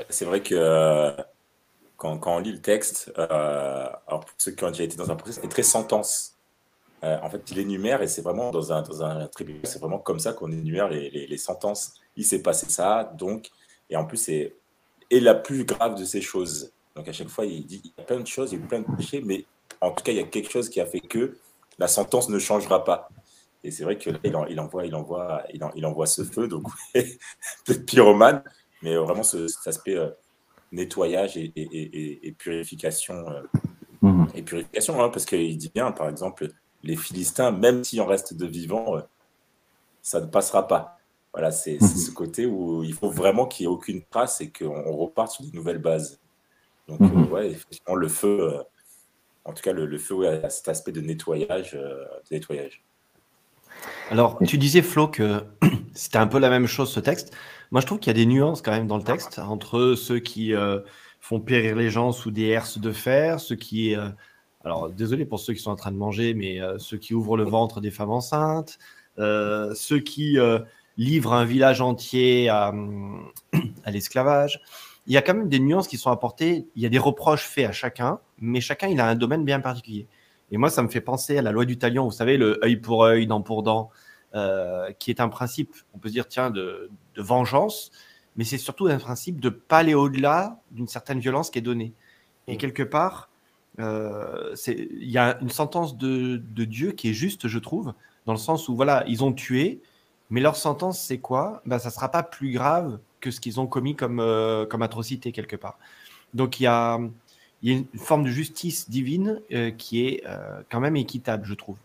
C'est 0.08 0.24
vrai 0.24 0.42
que 0.42 1.14
quand, 1.96 2.20
on 2.26 2.38
lit 2.38 2.52
le 2.52 2.60
texte, 2.60 3.12
alors 3.16 4.20
pour 4.20 4.34
ceux 4.38 4.52
qui 4.52 4.64
ont 4.64 4.70
déjà 4.70 4.84
été 4.84 4.96
dans 4.96 5.10
un 5.10 5.16
procès, 5.16 5.40
c'est 5.40 5.48
très 5.48 5.62
sentence. 5.62 6.34
Euh, 7.04 7.18
en 7.22 7.28
fait, 7.28 7.50
il 7.50 7.58
énumère, 7.58 8.00
et 8.00 8.08
c'est 8.08 8.22
vraiment 8.22 8.50
dans 8.50 8.72
un, 8.72 8.80
dans 8.80 9.02
un 9.02 9.26
tribunal, 9.26 9.60
c'est 9.64 9.78
vraiment 9.78 9.98
comme 9.98 10.18
ça 10.18 10.32
qu'on 10.32 10.50
énumère 10.50 10.88
les, 10.88 11.10
les, 11.10 11.36
sentences. 11.36 11.94
Il 12.16 12.24
s'est 12.24 12.40
passé 12.40 12.66
ça, 12.70 13.12
donc, 13.18 13.50
et 13.90 13.96
en 13.96 14.06
plus, 14.06 14.16
c'est 14.16 14.54
et 15.10 15.20
la 15.20 15.34
plus 15.34 15.64
grave 15.64 15.98
de 15.98 16.04
ces 16.04 16.22
choses. 16.22 16.72
Donc, 16.96 17.06
à 17.06 17.12
chaque 17.12 17.28
fois, 17.28 17.44
il 17.44 17.66
dit 17.66 17.82
il 17.84 17.92
y 17.98 18.00
a 18.00 18.04
plein 18.04 18.20
de 18.20 18.26
choses, 18.26 18.52
il 18.52 18.60
y 18.60 18.62
a 18.62 18.66
plein 18.66 18.80
de 18.80 18.96
péchés, 18.96 19.20
mais 19.22 19.44
en 19.84 19.92
tout 19.92 20.02
cas, 20.04 20.12
il 20.12 20.18
y 20.18 20.20
a 20.20 20.24
quelque 20.24 20.50
chose 20.50 20.68
qui 20.68 20.80
a 20.80 20.86
fait 20.86 21.00
que 21.00 21.36
la 21.78 21.88
sentence 21.88 22.28
ne 22.28 22.38
changera 22.38 22.84
pas. 22.84 23.08
Et 23.62 23.70
c'est 23.70 23.84
vrai 23.84 23.96
qu'il 23.96 24.18
il 24.24 24.36
envoie, 24.36 24.84
il, 24.84 24.94
envoie, 24.94 25.42
il, 25.52 25.86
envoie 25.86 26.06
ce 26.06 26.22
feu, 26.22 26.48
donc 26.48 26.64
peut-être 26.94 27.86
pyromane, 27.86 28.42
mais 28.82 28.96
vraiment 28.96 29.22
cet 29.22 29.66
aspect 29.66 29.96
euh, 29.96 30.10
nettoyage 30.70 31.36
et, 31.36 31.52
et, 31.56 32.26
et, 32.28 32.32
purification. 32.32 33.26
Euh, 33.30 33.42
mmh. 34.02 34.26
Et 34.34 34.42
purification, 34.42 35.02
hein, 35.02 35.08
parce 35.08 35.24
qu'il 35.24 35.56
dit 35.56 35.70
bien, 35.74 35.92
par 35.92 36.10
exemple, 36.10 36.48
les 36.84 36.96
Philistins, 36.96 37.50
même 37.50 37.82
si 37.82 37.98
on 38.00 38.06
reste 38.06 38.34
de 38.34 38.46
vivant, 38.46 38.96
euh, 38.96 39.00
ça 40.02 40.20
ne 40.20 40.26
passera 40.26 40.68
pas. 40.68 40.98
Voilà, 41.32 41.50
c'est 41.50 41.80
mhm. 41.80 41.88
ce 41.88 42.10
côté 42.12 42.46
où 42.46 42.84
il 42.84 42.94
faut 42.94 43.10
vraiment 43.10 43.46
qu'il 43.46 43.66
n'y 43.66 43.72
ait 43.72 43.74
aucune 43.74 44.02
trace 44.02 44.40
et 44.40 44.52
qu'on 44.52 44.96
reparte 44.96 45.32
sur 45.32 45.44
de 45.44 45.50
nouvelles 45.50 45.78
bases. 45.78 46.20
Donc, 46.86 47.00
euh, 47.00 47.06
mhm. 47.06 47.32
ouais, 47.32 47.50
effectivement, 47.50 47.96
le 47.96 48.08
feu, 48.08 48.52
euh, 48.52 48.62
en 49.44 49.52
tout 49.52 49.62
cas, 49.62 49.72
le, 49.72 49.98
feu 49.98 50.26
a 50.26 50.50
cet 50.50 50.68
aspect 50.68 50.92
de 50.92 51.00
nettoyage. 51.00 51.72
de 51.72 52.34
nettoyage. 52.34 52.84
Alors, 54.10 54.38
tu 54.46 54.58
disais, 54.58 54.82
Flo, 54.82 55.08
que 55.08 55.42
c'était 55.94 56.18
un 56.18 56.26
peu 56.26 56.38
la 56.38 56.50
même 56.50 56.66
chose 56.66 56.90
ce 56.90 57.00
texte. 57.00 57.34
Moi, 57.70 57.80
je 57.80 57.86
trouve 57.86 57.98
qu'il 57.98 58.08
y 58.08 58.16
a 58.16 58.18
des 58.18 58.26
nuances 58.26 58.62
quand 58.62 58.72
même 58.72 58.86
dans 58.86 58.98
le 58.98 59.02
texte 59.02 59.38
entre 59.38 59.94
ceux 59.96 60.18
qui 60.18 60.52
font 61.20 61.40
périr 61.40 61.76
les 61.76 61.90
gens 61.90 62.12
sous 62.12 62.30
des 62.30 62.46
herses 62.46 62.78
de 62.78 62.92
fer, 62.92 63.40
ceux 63.40 63.56
qui 63.56 63.96
alors, 64.64 64.90
désolé 64.90 65.26
pour 65.26 65.40
ceux 65.40 65.52
qui 65.52 65.60
sont 65.60 65.70
en 65.70 65.76
train 65.76 65.92
de 65.92 65.96
manger, 65.96 66.32
mais 66.32 66.60
euh, 66.60 66.78
ceux 66.78 66.96
qui 66.96 67.12
ouvrent 67.12 67.36
le 67.36 67.44
ventre 67.44 67.82
des 67.82 67.90
femmes 67.90 68.10
enceintes, 68.10 68.78
euh, 69.18 69.74
ceux 69.74 69.98
qui 69.98 70.38
euh, 70.38 70.58
livrent 70.96 71.34
un 71.34 71.44
village 71.44 71.82
entier 71.82 72.48
à 72.48 72.72
l'esclavage. 73.86 74.62
Il 75.06 75.12
y 75.12 75.16
a 75.16 75.22
quand 75.22 75.34
même 75.34 75.48
des 75.48 75.60
nuances 75.60 75.88
qui 75.88 75.98
sont 75.98 76.10
apportées. 76.10 76.66
Il 76.76 76.82
y 76.82 76.86
a 76.86 76.88
des 76.88 76.98
reproches 76.98 77.46
faits 77.46 77.66
à 77.66 77.72
chacun, 77.72 78.20
mais 78.38 78.60
chacun, 78.60 78.88
il 78.88 79.00
a 79.00 79.06
un 79.06 79.14
domaine 79.14 79.44
bien 79.44 79.60
particulier. 79.60 80.06
Et 80.50 80.56
moi, 80.56 80.70
ça 80.70 80.82
me 80.82 80.88
fait 80.88 81.00
penser 81.00 81.38
à 81.38 81.42
la 81.42 81.52
loi 81.52 81.64
du 81.64 81.78
talion, 81.78 82.04
vous 82.04 82.10
savez, 82.10 82.36
le 82.36 82.62
œil 82.64 82.76
pour 82.76 83.04
œil, 83.04 83.26
dent 83.26 83.42
pour 83.42 83.62
dent, 83.62 83.90
qui 84.98 85.10
est 85.10 85.20
un 85.20 85.28
principe, 85.28 85.74
on 85.94 85.98
peut 85.98 86.10
dire, 86.10 86.28
tiens, 86.28 86.50
de, 86.50 86.90
de 87.14 87.22
vengeance, 87.22 87.90
mais 88.36 88.44
c'est 88.44 88.58
surtout 88.58 88.86
un 88.86 88.98
principe 88.98 89.40
de 89.40 89.48
pas 89.48 89.78
aller 89.78 89.94
au-delà 89.94 90.60
d'une 90.70 90.88
certaine 90.88 91.18
violence 91.20 91.50
qui 91.50 91.58
est 91.58 91.62
donnée. 91.62 91.94
Et 92.46 92.56
quelque 92.56 92.82
part, 92.82 93.30
euh, 93.80 94.54
il 94.66 95.10
y 95.10 95.18
a 95.18 95.38
une 95.40 95.50
sentence 95.50 95.96
de, 95.96 96.36
Dieu 96.64 96.92
qui 96.92 97.10
est 97.10 97.14
juste, 97.14 97.48
je 97.48 97.58
trouve, 97.58 97.94
dans 98.26 98.32
le 98.32 98.38
sens 98.38 98.68
où 98.68 98.76
voilà, 98.76 99.04
ils 99.06 99.24
ont 99.24 99.32
tué, 99.32 99.80
mais 100.30 100.40
leur 100.40 100.56
sentence, 100.56 101.00
c'est 101.00 101.18
quoi? 101.18 101.62
Ben, 101.66 101.78
Ça 101.78 101.88
ne 101.88 101.94
sera 101.94 102.10
pas 102.10 102.22
plus 102.22 102.52
grave 102.52 102.98
que 103.24 103.30
ce 103.30 103.40
qu'ils 103.40 103.58
ont 103.60 103.66
commis 103.66 103.96
comme, 103.96 104.20
euh, 104.20 104.66
comme 104.66 104.82
atrocité 104.82 105.32
quelque 105.32 105.56
part. 105.56 105.78
Donc 106.34 106.60
il 106.60 106.64
y 106.64 106.66
a, 106.66 107.00
y 107.62 107.72
a, 107.72 107.76
une 107.76 107.86
forme 107.96 108.24
de 108.24 108.28
justice 108.28 108.90
divine 108.90 109.40
euh, 109.52 109.70
qui 109.70 110.06
est 110.06 110.24
quand 110.70 110.80
même 110.80 110.96
équitable, 110.96 111.44
je 111.46 111.54
trouve. 111.54 111.76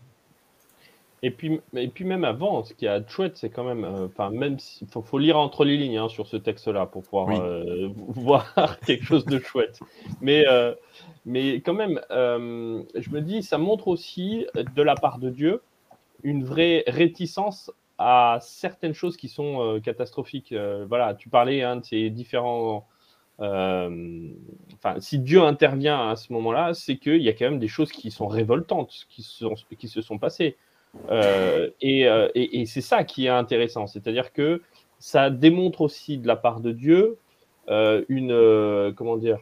Et 1.22 1.30
puis, 1.30 1.60
et 1.76 1.88
puis 1.88 2.04
même 2.06 2.24
avant, 2.24 2.64
ce 2.64 2.72
qui 2.72 2.86
est 2.86 3.10
chouette, 3.10 3.36
c'est 3.36 3.50
quand 3.50 3.64
même, 3.64 3.84
enfin 3.84 4.30
même 4.30 4.58
s'il 4.58 4.88
faut, 4.88 5.18
lire 5.18 5.38
entre 5.38 5.66
les 5.66 5.76
lignes 5.76 5.98
hein, 5.98 6.08
sur 6.08 6.26
ce 6.26 6.38
texte-là 6.38 6.86
pour 6.86 7.02
pouvoir 7.02 7.28
voir 8.08 8.80
quelque 8.80 9.04
chose 9.04 9.26
de 9.26 9.38
chouette. 9.38 9.80
Mais 10.22 10.46
mais 11.26 11.56
quand 11.60 11.74
même, 11.74 12.00
euh, 12.10 12.82
je 12.94 13.10
me 13.10 13.20
dis, 13.20 13.42
ça 13.42 13.58
montre 13.58 13.88
aussi 13.88 14.46
de 14.54 14.82
la 14.82 14.94
part 14.94 15.18
de 15.18 15.30
Dieu 15.30 15.62
une 16.22 16.44
vraie 16.44 16.84
réticence 16.86 17.70
à 18.02 18.38
certaines 18.40 18.94
choses 18.94 19.18
qui 19.18 19.28
sont 19.28 19.60
euh, 19.60 19.78
catastrophiques. 19.78 20.52
Euh, 20.52 20.86
voilà, 20.88 21.14
tu 21.14 21.28
parlais 21.28 21.62
hein, 21.62 21.76
de 21.76 21.84
ces 21.84 22.08
différents. 22.08 22.88
Enfin, 23.38 25.00
si 25.00 25.18
Dieu 25.18 25.42
intervient 25.42 26.10
à 26.10 26.16
ce 26.16 26.32
moment-là, 26.32 26.74
c'est 26.74 26.96
qu'il 26.96 27.22
y 27.22 27.28
a 27.28 27.32
quand 27.32 27.46
même 27.46 27.58
des 27.58 27.68
choses 27.68 27.90
qui 27.90 28.10
sont 28.10 28.26
révoltantes, 28.26 29.06
qui, 29.08 29.22
sont, 29.22 29.54
qui 29.78 29.88
se 29.88 30.02
sont 30.02 30.18
passées. 30.18 30.56
et, 31.10 32.00
et, 32.02 32.60
et 32.60 32.66
c'est 32.66 32.82
ça 32.82 33.04
qui 33.04 33.26
est 33.26 33.30
intéressant, 33.30 33.86
c'est-à-dire 33.86 34.34
que 34.34 34.60
ça 34.98 35.30
démontre 35.30 35.80
aussi 35.80 36.18
de 36.18 36.26
la 36.26 36.36
part 36.36 36.60
de 36.60 36.72
Dieu 36.72 37.16
une 37.68 38.92
comment 38.94 39.16
dire 39.16 39.38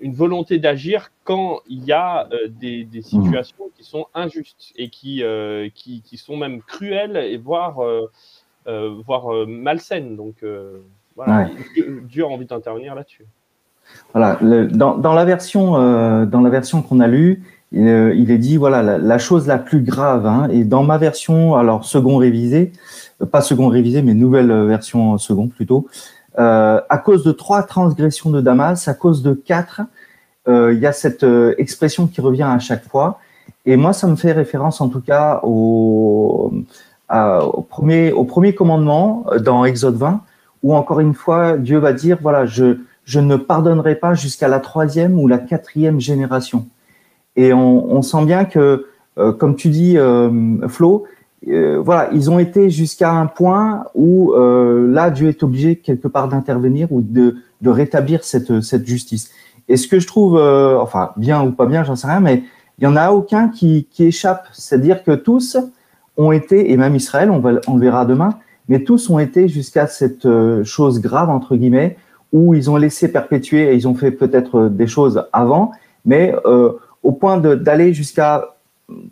une 0.00 0.14
volonté 0.14 0.58
d'agir 0.58 1.10
quand 1.24 1.60
il 1.68 1.84
y 1.84 1.92
a 1.92 2.28
euh, 2.32 2.48
des, 2.48 3.02
situations 3.02 3.70
qui 3.76 3.84
sont 3.84 4.06
injustes 4.14 4.72
et 4.76 4.88
qui, 4.88 5.22
euh, 5.22 5.68
qui, 5.74 6.02
sont 6.16 6.36
même 6.36 6.62
cruelles 6.62 7.16
et 7.16 7.36
voire, 7.36 7.80
euh, 7.80 9.02
voire 9.04 9.46
malsaines. 9.46 10.16
Donc 10.16 10.44
voilà, 11.14 11.48
Dieu, 12.04 12.24
a 12.24 12.26
envie 12.26 12.46
d'intervenir 12.46 12.94
là-dessus. 12.94 13.24
Voilà, 14.12 14.38
dans, 14.40 14.98
dans, 14.98 15.12
la 15.12 15.24
version, 15.24 15.72
dans 16.26 16.40
la 16.40 16.50
version 16.50 16.82
qu'on 16.82 16.98
a 16.98 17.06
lue, 17.06 17.44
il 17.72 18.30
est 18.30 18.38
dit 18.38 18.56
voilà 18.56 18.98
la, 18.98 19.18
chose 19.18 19.46
la 19.46 19.58
plus 19.58 19.80
grave. 19.80 20.26
Hein, 20.26 20.48
et 20.50 20.64
dans 20.64 20.82
ma 20.82 20.98
version, 20.98 21.54
alors 21.54 21.84
second 21.84 22.16
révisé, 22.16 22.72
pas 23.30 23.40
second 23.40 23.68
révisé, 23.68 24.02
mais 24.02 24.14
nouvelle 24.14 24.52
version 24.66 25.18
second 25.18 25.46
plutôt, 25.48 25.86
euh, 26.38 26.80
à 26.88 26.98
cause 26.98 27.24
de 27.24 27.32
trois 27.32 27.62
transgressions 27.62 28.30
de 28.30 28.40
Damas, 28.40 28.88
à 28.88 28.94
cause 28.94 29.22
de 29.22 29.32
quatre, 29.32 29.80
euh, 30.48 30.72
il 30.74 30.80
y 30.80 30.86
a 30.86 30.92
cette 30.92 31.24
euh, 31.24 31.54
expression 31.56 32.06
qui 32.06 32.20
revient 32.20 32.42
à 32.42 32.58
chaque 32.58 32.86
fois. 32.88 33.18
Et 33.64 33.76
moi, 33.76 33.92
ça 33.92 34.06
me 34.06 34.16
fait 34.16 34.32
référence 34.32 34.80
en 34.80 34.88
tout 34.88 35.00
cas 35.00 35.40
au, 35.42 36.52
premier, 37.70 38.12
au 38.12 38.24
premier 38.24 38.54
commandement 38.54 39.24
dans 39.40 39.64
Exode 39.64 39.96
20, 39.96 40.20
où 40.62 40.74
encore 40.74 41.00
une 41.00 41.14
fois, 41.14 41.56
Dieu 41.56 41.78
va 41.78 41.92
dire, 41.92 42.18
voilà, 42.20 42.44
je, 42.44 42.78
je 43.04 43.20
ne 43.20 43.36
pardonnerai 43.36 43.94
pas 43.94 44.14
jusqu'à 44.14 44.48
la 44.48 44.60
troisième 44.60 45.18
ou 45.18 45.26
la 45.28 45.38
quatrième 45.38 46.00
génération. 46.00 46.66
Et 47.36 47.52
on 47.52 48.00
sent 48.02 48.24
bien 48.24 48.46
que, 48.46 48.86
comme 49.38 49.56
tu 49.56 49.68
dis, 49.68 49.98
Flo, 50.68 51.04
euh, 51.48 51.80
voilà, 51.80 52.10
ils 52.12 52.30
ont 52.30 52.38
été 52.38 52.70
jusqu'à 52.70 53.12
un 53.12 53.26
point 53.26 53.84
où 53.94 54.32
euh, 54.32 54.90
là, 54.90 55.10
Dieu 55.10 55.28
est 55.28 55.42
obligé 55.42 55.76
quelque 55.76 56.08
part 56.08 56.28
d'intervenir 56.28 56.90
ou 56.90 57.02
de, 57.02 57.36
rétablir 57.64 58.24
cette, 58.24 58.60
cette 58.60 58.86
justice. 58.86 59.30
Et 59.68 59.76
ce 59.76 59.88
que 59.88 59.98
je 59.98 60.06
trouve, 60.06 60.36
euh, 60.38 60.78
enfin, 60.78 61.12
bien 61.16 61.44
ou 61.44 61.52
pas 61.52 61.66
bien, 61.66 61.84
j'en 61.84 61.96
sais 61.96 62.06
rien, 62.06 62.20
mais 62.20 62.42
il 62.78 62.84
y 62.84 62.86
en 62.86 62.96
a 62.96 63.10
aucun 63.10 63.48
qui, 63.48 63.88
qui 63.90 64.04
échappe. 64.04 64.46
C'est-à-dire 64.52 65.02
que 65.02 65.12
tous 65.12 65.56
ont 66.16 66.32
été, 66.32 66.72
et 66.72 66.76
même 66.76 66.94
Israël, 66.94 67.30
on, 67.30 67.38
va, 67.38 67.52
on 67.66 67.76
le 67.76 67.80
verra 67.80 68.04
demain, 68.04 68.30
mais 68.68 68.82
tous 68.82 69.10
ont 69.10 69.18
été 69.18 69.48
jusqu'à 69.48 69.86
cette 69.86 70.26
chose 70.64 71.00
grave, 71.00 71.30
entre 71.30 71.56
guillemets, 71.56 71.96
où 72.32 72.54
ils 72.54 72.70
ont 72.70 72.76
laissé 72.76 73.10
perpétuer 73.10 73.70
et 73.70 73.74
ils 73.74 73.86
ont 73.86 73.94
fait 73.94 74.10
peut-être 74.10 74.68
des 74.68 74.88
choses 74.88 75.24
avant, 75.32 75.70
mais 76.04 76.34
au 77.02 77.12
point 77.12 77.38
d'aller 77.38 77.94
jusqu'à 77.94 78.55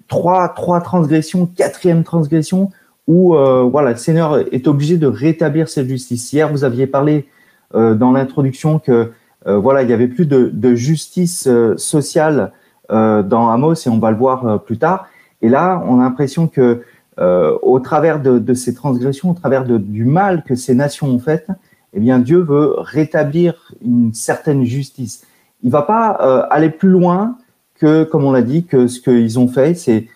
trois, 0.09 0.49
trois 0.51 0.81
transgressions, 0.81 1.47
quatrième 1.47 2.05
transgression, 2.05 2.71
où 3.07 3.35
euh, 3.35 3.63
voilà, 3.63 3.91
le 3.91 3.97
Seigneur 3.97 4.39
est 4.53 4.67
obligé 4.67 4.97
de 4.97 5.07
rétablir 5.07 5.69
cette 5.69 5.89
justice. 5.89 6.33
Hier, 6.33 6.51
vous 6.51 6.65
aviez 6.65 6.87
parlé 6.87 7.29
euh, 7.75 7.95
dans 7.95 8.13
l'introduction 8.13 8.79
que 8.79 9.13
euh, 9.47 9.59
voilà, 9.59 9.83
il 9.83 9.91
y 9.91 9.93
avait 9.93 10.09
plus 10.09 10.27
de, 10.27 10.51
de 10.53 10.75
justice 10.75 11.49
sociale 11.77 12.53
dans 12.91 13.49
Amos, 13.49 13.87
et 13.87 13.89
on 13.89 13.99
va 13.99 14.11
le 14.11 14.17
voir 14.19 14.63
plus 14.63 14.77
tard. 14.77 15.09
Et 15.41 15.49
là, 15.49 15.83
on 15.89 16.01
a 16.01 16.03
l'impression 16.03 16.49
que 16.49 16.83
au 17.17 17.81
travers 17.81 18.21
de, 18.21 18.39
de, 18.39 18.55
ces 18.55 18.75
transgressions, 18.75 19.31
au 19.31 19.35
travers 19.35 19.65
de, 19.65 19.79
du 19.79 20.05
mal 20.05 20.45
que 20.45 20.55
ces 20.55 20.75
nations 20.75 21.07
ont 21.07 21.19
fait, 21.19 21.47
eh 21.95 22.01
bien, 22.01 22.19
Dieu 22.19 22.41
veut 22.41 22.75
rétablir 22.77 23.73
une 23.83 24.13
certaine 24.13 24.65
justice. 24.65 25.25
Il 25.63 25.71
va 25.71 25.81
pas 25.81 26.09
aller 26.51 26.69
plus 26.69 26.91
loin 26.91 27.39
que, 27.75 28.05
comme 28.05 28.25
on 28.25 28.33
l'a 28.33 28.43
dit, 28.43 28.65
que 28.65 28.87
ce 28.87 29.01
qu'ils 29.01 29.39
ont 29.39 29.49
fait, 29.49 29.75
c'est 29.75 30.09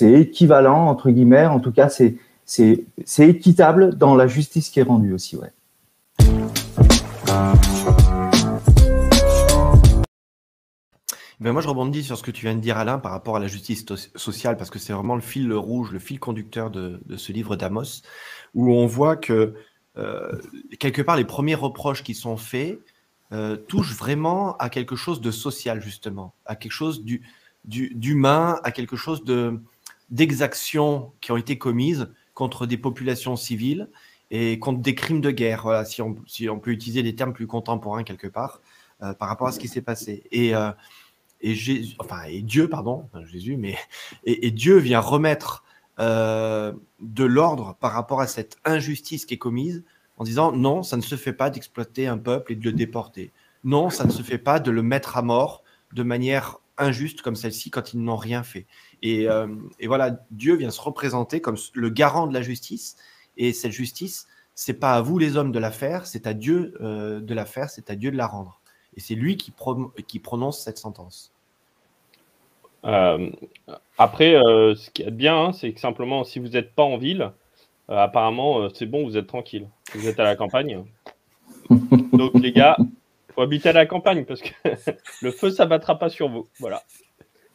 équivalent 0.00 0.88
entre 0.88 1.10
guillemets. 1.10 1.46
En 1.46 1.60
tout 1.60 1.72
cas, 1.72 1.88
c'est 1.88 2.16
c'est 2.46 3.28
équitable 3.28 3.96
dans 3.96 4.14
la 4.14 4.26
justice 4.26 4.68
qui 4.68 4.80
est 4.80 4.84
rendue 4.84 5.14
aussi, 5.14 5.36
ouais. 5.36 5.50
Ben 11.40 11.52
moi, 11.52 11.60
je 11.60 11.68
rebondis 11.68 12.04
sur 12.04 12.16
ce 12.16 12.22
que 12.22 12.30
tu 12.30 12.46
viens 12.46 12.54
de 12.54 12.60
dire, 12.60 12.78
Alain, 12.78 12.98
par 12.98 13.12
rapport 13.12 13.36
à 13.36 13.40
la 13.40 13.48
justice 13.48 13.84
sociale, 14.14 14.56
parce 14.56 14.70
que 14.70 14.78
c'est 14.78 14.92
vraiment 14.92 15.14
le 15.14 15.20
fil 15.20 15.52
rouge, 15.52 15.90
le 15.92 15.98
fil 15.98 16.20
conducteur 16.20 16.70
de, 16.70 17.00
ce 17.16 17.32
livre 17.32 17.56
d'Amos, 17.56 18.02
où 18.54 18.72
on 18.72 18.86
voit 18.86 19.16
que, 19.16 19.54
euh, 19.96 20.32
quelque 20.78 21.02
part, 21.02 21.16
les 21.16 21.24
premiers 21.24 21.54
reproches 21.54 22.02
qui 22.02 22.14
sont 22.14 22.36
faits 22.36 22.78
euh, 23.32 23.56
touchent 23.56 23.94
vraiment 23.94 24.56
à 24.58 24.68
quelque 24.68 24.96
chose 24.96 25.20
de 25.20 25.30
social, 25.30 25.80
justement, 25.82 26.34
à 26.46 26.56
quelque 26.56 26.72
chose 26.72 27.02
du, 27.02 27.22
d'humain, 27.64 28.60
à 28.64 28.70
quelque 28.70 28.96
chose 28.96 29.24
de, 29.24 29.60
d'exactions 30.10 31.12
qui 31.20 31.32
ont 31.32 31.36
été 31.36 31.58
commises 31.58 32.12
contre 32.34 32.66
des 32.66 32.76
populations 32.76 33.36
civiles 33.36 33.88
et 34.30 34.58
contre 34.58 34.80
des 34.80 34.94
crimes 34.94 35.20
de 35.20 35.30
guerre, 35.30 35.62
voilà, 35.62 35.84
si 35.84 36.02
on, 36.02 36.16
si 36.26 36.48
on 36.48 36.58
peut 36.58 36.70
utiliser 36.70 37.02
des 37.02 37.14
termes 37.14 37.32
plus 37.32 37.46
contemporains 37.46 38.04
quelque 38.04 38.26
part, 38.26 38.60
euh, 39.02 39.14
par 39.14 39.28
rapport 39.28 39.48
à 39.48 39.52
ce 39.52 39.58
qui 39.58 39.68
s'est 39.68 39.82
passé. 39.82 40.24
Et 40.30 40.54
et, 41.44 41.54
Jésus, 41.54 41.94
enfin, 41.98 42.22
et 42.24 42.40
Dieu, 42.40 42.68
pardon, 42.68 43.08
Jésus, 43.26 43.56
mais 43.56 43.76
et, 44.24 44.50
Dieu 44.50 44.78
vient 44.78 45.00
remettre 45.00 45.62
euh, 46.00 46.72
de 47.00 47.24
l'ordre 47.24 47.76
par 47.80 47.92
rapport 47.92 48.20
à 48.20 48.26
cette 48.26 48.56
injustice 48.64 49.26
qui 49.26 49.34
est 49.34 49.38
commise 49.38 49.84
en 50.16 50.24
disant 50.24 50.52
non, 50.52 50.82
ça 50.82 50.96
ne 50.96 51.02
se 51.02 51.16
fait 51.16 51.32
pas 51.32 51.50
d'exploiter 51.50 52.06
un 52.06 52.18
peuple 52.18 52.52
et 52.52 52.56
de 52.56 52.64
le 52.64 52.72
déporter. 52.72 53.32
Non, 53.64 53.90
ça 53.90 54.04
ne 54.04 54.10
se 54.10 54.22
fait 54.22 54.38
pas 54.38 54.60
de 54.60 54.70
le 54.70 54.82
mettre 54.82 55.16
à 55.16 55.22
mort 55.22 55.62
de 55.92 56.02
manière 56.02 56.58
injuste 56.76 57.22
comme 57.22 57.36
celle-ci 57.36 57.70
quand 57.70 57.94
ils 57.94 58.02
n'ont 58.02 58.16
rien 58.16 58.42
fait. 58.42 58.66
Et, 59.02 59.28
euh, 59.28 59.46
voilà, 59.84 60.18
Dieu 60.30 60.56
vient 60.56 60.70
se 60.70 60.80
représenter 60.80 61.40
comme 61.40 61.56
le 61.72 61.88
garant 61.88 62.26
de 62.26 62.34
la 62.34 62.42
justice. 62.42 62.96
Et 63.36 63.52
cette 63.52 63.72
justice, 63.72 64.26
c'est 64.54 64.74
pas 64.74 64.94
à 64.94 65.00
vous 65.00 65.18
les 65.18 65.36
hommes 65.36 65.52
de 65.52 65.58
la 65.58 65.70
faire, 65.70 66.06
c'est 66.06 66.26
à 66.26 66.34
Dieu 66.34 66.74
euh, 66.80 67.20
de 67.20 67.34
la 67.34 67.44
faire, 67.44 67.70
c'est 67.70 67.90
à 67.90 67.96
Dieu 67.96 68.10
de 68.10 68.16
la 68.16 68.26
rendre. 68.26 68.60
Et 68.96 69.00
c'est 69.00 69.14
lui 69.14 69.36
qui, 69.36 69.50
prononce 69.50 70.60
cette 70.60 70.78
sentence. 70.78 71.32
Euh, 72.84 73.30
après, 73.98 74.34
ce 74.34 74.90
qui 74.90 75.02
est 75.02 75.10
bien, 75.10 75.46
hein, 75.46 75.52
c'est 75.52 75.72
que 75.72 75.80
simplement, 75.80 76.22
si 76.22 76.38
vous 76.38 76.48
n'êtes 76.48 76.74
pas 76.74 76.84
en 76.84 76.96
ville, 76.96 77.32
apparemment, 77.88 78.68
c'est 78.72 78.86
bon, 78.86 79.04
vous 79.04 79.16
êtes 79.16 79.26
tranquille. 79.26 79.68
Vous 79.94 80.08
êtes 80.08 80.18
à 80.20 80.24
la 80.24 80.36
campagne. 80.36 80.84
Donc, 82.12 82.32
les 82.34 82.52
gars, 82.52 82.76
faut 83.34 83.42
habiter 83.42 83.68
à 83.70 83.72
la 83.72 83.86
campagne 83.86 84.24
parce 84.24 84.42
que 84.42 84.50
le 85.22 85.30
feu 85.30 85.50
s'abattra 85.50 85.98
pas 85.98 86.08
sur 86.08 86.28
vous. 86.28 86.46
Voilà. 86.58 86.82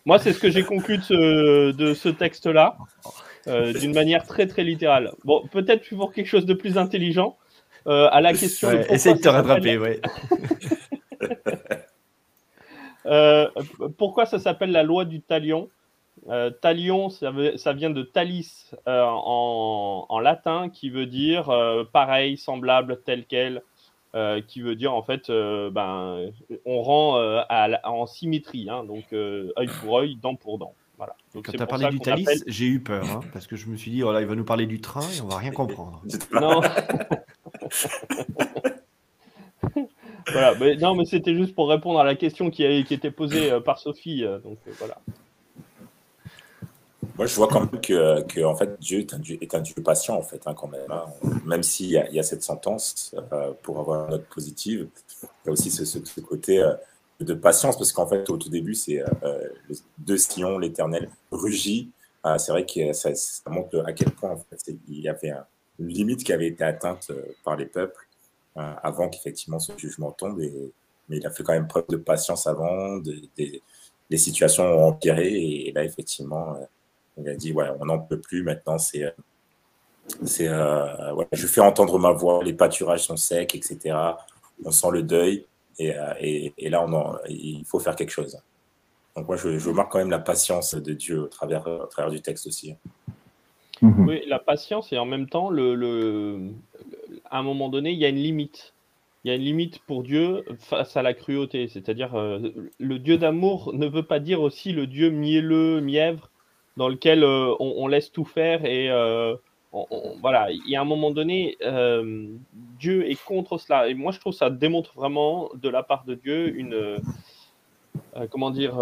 Moi, 0.05 0.19
c'est 0.19 0.34
ce 0.34 0.39
que 0.39 0.50
j'ai 0.50 0.63
conclu 0.63 0.98
de 0.98 1.03
ce, 1.03 1.72
de 1.72 1.93
ce 1.93 2.10
texte-là, 2.10 2.77
d'une 3.46 3.93
manière 3.93 4.25
très 4.25 4.48
très 4.48 4.63
littérale. 4.63 5.12
Bon, 5.24 5.46
peut-être 5.51 5.88
pour 5.96 6.13
quelque 6.13 6.27
chose 6.27 6.46
de 6.46 6.53
plus 6.53 6.77
intelligent. 6.77 7.38
à 7.86 8.22
la 8.22 8.34
question. 8.34 8.72
essaye 8.89 9.15
de 9.15 9.19
te 9.19 9.29
rattraper, 9.29 9.77
ouais. 9.77 10.01
Euh, 13.05 13.48
pourquoi 13.98 14.25
ça 14.25 14.39
s'appelle 14.39 14.72
la 14.72 14.84
loi 14.84 15.05
du 15.05 15.22
talion? 15.22 15.69
Euh, 16.27 16.49
Talion, 16.49 17.09
ça, 17.09 17.31
vient 17.73 17.89
de 17.89 18.03
talis 18.03 18.71
euh, 18.88 19.03
en, 19.05 20.19
latin, 20.19 20.69
qui 20.69 20.89
veut 20.89 21.05
dire 21.05 21.51
pareil, 21.93 22.38
semblable, 22.38 23.01
tel 23.05 23.25
quel, 23.25 23.61
qui 24.47 24.61
veut 24.61 24.75
dire 24.75 24.93
en 24.93 25.03
fait, 25.03 25.29
ben, 25.29 26.31
on 26.65 26.81
rend 26.81 27.43
en 27.83 28.05
symétrie, 28.05 28.69
hein, 28.69 28.83
donc 28.83 29.13
œil 29.13 29.69
pour 29.81 29.99
œil, 29.99 30.15
dent 30.15 30.35
pour 30.35 30.57
dent. 30.57 30.73
Voilà. 30.97 31.15
Quand 31.33 31.53
tu 31.53 31.61
as 31.61 31.65
parlé 31.65 31.89
du 31.89 31.99
talis, 31.99 32.25
j'ai 32.45 32.65
eu 32.65 32.81
peur, 32.81 33.05
hein, 33.09 33.21
parce 33.31 33.47
que 33.47 33.55
je 33.55 33.67
me 33.67 33.77
suis 33.77 33.89
dit, 33.89 34.03
oh 34.03 34.11
là, 34.11 34.19
il 34.19 34.27
va 34.27 34.35
nous 34.35 34.43
parler 34.43 34.65
du 34.65 34.81
train 34.81 35.07
et 35.15 35.21
on 35.21 35.27
va 35.27 35.38
rien 35.38 35.51
comprendre. 35.51 36.03
non. 36.33 36.59
non, 40.79 40.96
mais 40.96 41.05
c'était 41.05 41.35
juste 41.35 41.55
pour 41.55 41.70
répondre 41.70 42.00
à 42.00 42.03
la 42.03 42.15
question 42.15 42.50
qui, 42.50 42.65
a, 42.65 42.83
qui 42.83 42.94
était 42.94 43.11
posée 43.11 43.51
euh, 43.51 43.59
par 43.59 43.79
Sophie. 43.79 44.24
Euh, 44.24 44.39
donc 44.39 44.57
euh, 44.67 44.72
voilà. 44.77 44.98
Moi, 47.20 47.25
je 47.25 47.36
vois 47.36 47.50
quand 47.50 47.60
même 47.60 47.82
que, 47.82 48.44
en 48.46 48.55
fait, 48.55 48.79
Dieu 48.79 49.00
est 49.00 49.14
un 49.14 49.20
Dieu, 49.20 49.38
est 49.42 49.53
un 49.53 49.60
Dieu 49.60 49.75
patient, 49.84 50.16
en 50.16 50.22
fait, 50.22 50.42
hein, 50.46 50.53
quand 50.53 50.70
même. 50.70 50.90
Hein. 50.90 51.03
Même 51.46 51.64
s'il 51.64 51.88
y, 51.88 51.92
y, 51.92 52.18
a 52.20 52.24
cette 52.24 52.44
sentence, 52.44 53.14
pour 53.62 53.77
avoir 53.82 54.05
une 54.05 54.12
note 54.12 54.25
positive, 54.34 54.88
il 55.22 55.48
y 55.48 55.50
a 55.50 55.51
aussi 55.51 55.70
ce, 55.70 56.22
côté 56.22 56.66
de 57.20 57.34
patience, 57.34 57.77
parce 57.77 57.92
qu'en 57.92 58.08
fait, 58.08 58.29
au 58.29 58.38
tout 58.38 58.50
début, 58.50 58.74
c'est 58.74 59.03
de 59.98 60.16
Sion, 60.16 60.58
l'Éternel 60.60 61.10
rugit. 61.29 61.92
c'est 62.38 62.53
vrai 62.53 62.66
que 62.66 62.94
ça, 62.94 63.12
montre 63.48 63.84
à 63.86 63.92
quel 63.92 64.12
point, 64.12 64.32
en 64.32 64.38
fait, 64.38 64.74
il 64.88 65.01
y 65.01 65.10
avait 65.10 65.34
une 65.77 65.90
limite 65.90 66.24
qui 66.24 66.32
avait 66.32 66.48
été 66.48 66.64
atteinte 66.64 67.12
par 67.44 67.58
les 67.58 67.66
peuples 67.66 68.08
euh, 68.58 68.74
avant 68.82 69.10
qu'effectivement 69.10 69.60
ce 69.60 69.74
jugement 69.77 70.12
tombe. 70.12 70.42
Et, 70.42 70.74
mais 71.08 71.18
il 71.18 71.27
a 71.27 71.29
fait 71.29 71.44
quand 71.44 71.53
même 71.53 71.68
preuve 71.68 71.86
de 71.90 71.98
patience 71.98 72.48
avant, 72.48 72.98
de, 72.98 73.22
les 74.10 74.18
situations 74.18 74.64
ont 74.64 74.88
empiré 74.88 75.27
et, 75.32 75.72
là 75.72 75.84
effectivement 75.84 76.55
euh, 77.20 77.24
il 77.25 77.29
a 77.29 77.36
dit 77.36 77.51
ouais 77.53 77.68
on 77.79 77.86
n'en 77.86 78.00
peut 78.00 78.20
plus 78.20 78.44
maintenant 78.44 78.77
c'est 78.77 79.03
euh, 79.03 79.12
c'est 80.25 80.48
je 81.32 81.48
fais 81.48 81.62
entendre 81.62 82.00
ma 82.00 82.12
voix 82.12 82.44
les 82.44 82.53
pâturages 82.53 83.03
sont 83.03 83.18
secs 83.18 83.53
etc 83.55 83.96
on 84.66 84.72
sent 84.72 84.88
le 84.92 85.03
deuil 85.03 85.46
et, 85.77 86.53
et, 86.58 86.70
là 86.70 86.84
on 86.84 87.16
il 87.29 87.64
faut 87.66 87.79
faire 87.79 87.96
quelque 87.96 88.10
chose 88.10 88.42
donc 89.16 89.27
moi 89.27 89.38
je, 89.38 89.58
je, 89.58 89.70
marque 89.70 89.92
quand 89.92 90.00
même 90.00 90.10
la 90.10 90.20
patience 90.20 90.75
de 90.75 90.94
Dieu 90.94 91.22
au 91.22 91.27
travers, 91.27 91.68
au 91.68 91.86
travers 91.86 92.12
du 92.12 92.22
texte 92.22 92.48
aussi 92.48 92.75
oui 93.82 94.24
la 94.27 94.40
patience 94.40 94.92
et 94.92 94.98
en 94.98 95.05
même 95.05 95.29
temps 95.29 95.50
le, 95.50 95.75
le 95.75 96.51
à 97.29 97.40
un 97.40 97.44
moment 97.44 97.70
donné, 97.70 97.92
il 97.92 98.00
y 98.00 98.05
a 98.05 98.10
une 98.10 98.18
limite. 98.18 98.74
Il 99.24 99.29
y 99.29 99.32
a 99.32 99.36
une 99.36 99.44
limite 99.44 99.79
pour 99.79 100.03
Dieu 100.03 100.46
face 100.60 100.96
à 100.96 101.01
la 101.01 101.14
cruauté. 101.14 101.68
C'est-à-dire, 101.68 102.16
euh, 102.16 102.40
le 102.79 103.00
Dieu 103.00 103.18
d'amour 103.18 103.74
ne 103.74 103.86
veut 103.86 104.03
pas 104.03 104.20
dire 104.20 104.42
aussi 104.42 104.72
le 104.72 104.88
Dieu 104.88 105.10
mielleux, 105.10 105.82
mièvre, 105.82 106.29
dans 106.77 106.88
lequel 106.88 107.24
euh, 107.24 107.53
on, 107.60 107.88
laisse 107.88 108.12
tout 108.12 108.25
faire. 108.25 108.66
Et 108.66 108.90
euh, 108.90 109.36
voilà, 110.22 110.51
il 110.51 110.68
y 110.68 110.75
a 110.75 110.82
un 110.82 110.86
moment 110.86 111.12
donné, 111.12 111.58
Dieu 112.79 113.10
est 113.10 113.24
contre 113.24 113.58
cela. 113.58 113.88
Et 113.88 113.94
moi, 113.94 114.12
je 114.12 114.20
trouve 114.20 114.34
que 114.34 114.40
ça 114.40 114.50
démontre 114.50 114.94
vraiment 114.96 115.50
de 115.55 115.70
la 115.70 115.84
part 115.84 116.05
de 116.05 116.16
Dieu 116.16 116.55
une. 116.58 117.00
comment 118.32 118.51
dire, 118.51 118.82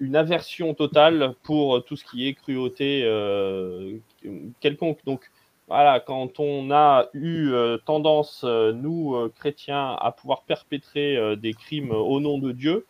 une 0.00 0.16
aversion 0.16 0.74
totale 0.74 1.34
pour 1.42 1.84
tout 1.84 1.96
ce 1.96 2.04
qui 2.04 2.28
est 2.28 2.34
cruauté 2.34 3.02
quelconque. 4.60 4.98
Donc, 5.04 5.30
voilà, 5.66 5.98
quand 5.98 6.40
on 6.40 6.70
a 6.70 7.06
eu 7.14 7.50
euh, 7.52 7.78
tendance, 7.78 8.42
euh, 8.44 8.72
nous, 8.72 9.14
euh, 9.14 9.32
chrétiens, 9.34 9.96
à 9.98 10.12
pouvoir 10.12 10.42
perpétrer 10.42 11.36
des 11.36 11.54
crimes 11.54 11.90
au 11.90 12.20
nom 12.20 12.38
de 12.38 12.52
Dieu, 12.52 12.86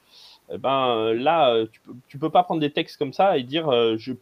eh 0.54 0.58
ben, 0.58 1.12
là, 1.12 1.64
tu 1.70 1.80
peux, 1.80 2.18
peux 2.18 2.30
pas 2.30 2.42
prendre 2.42 2.60
des 2.60 2.70
textes 2.70 2.96
comme 2.96 3.12
ça 3.12 3.36
et 3.36 3.42
dire 3.42 3.70
je, 3.96 4.12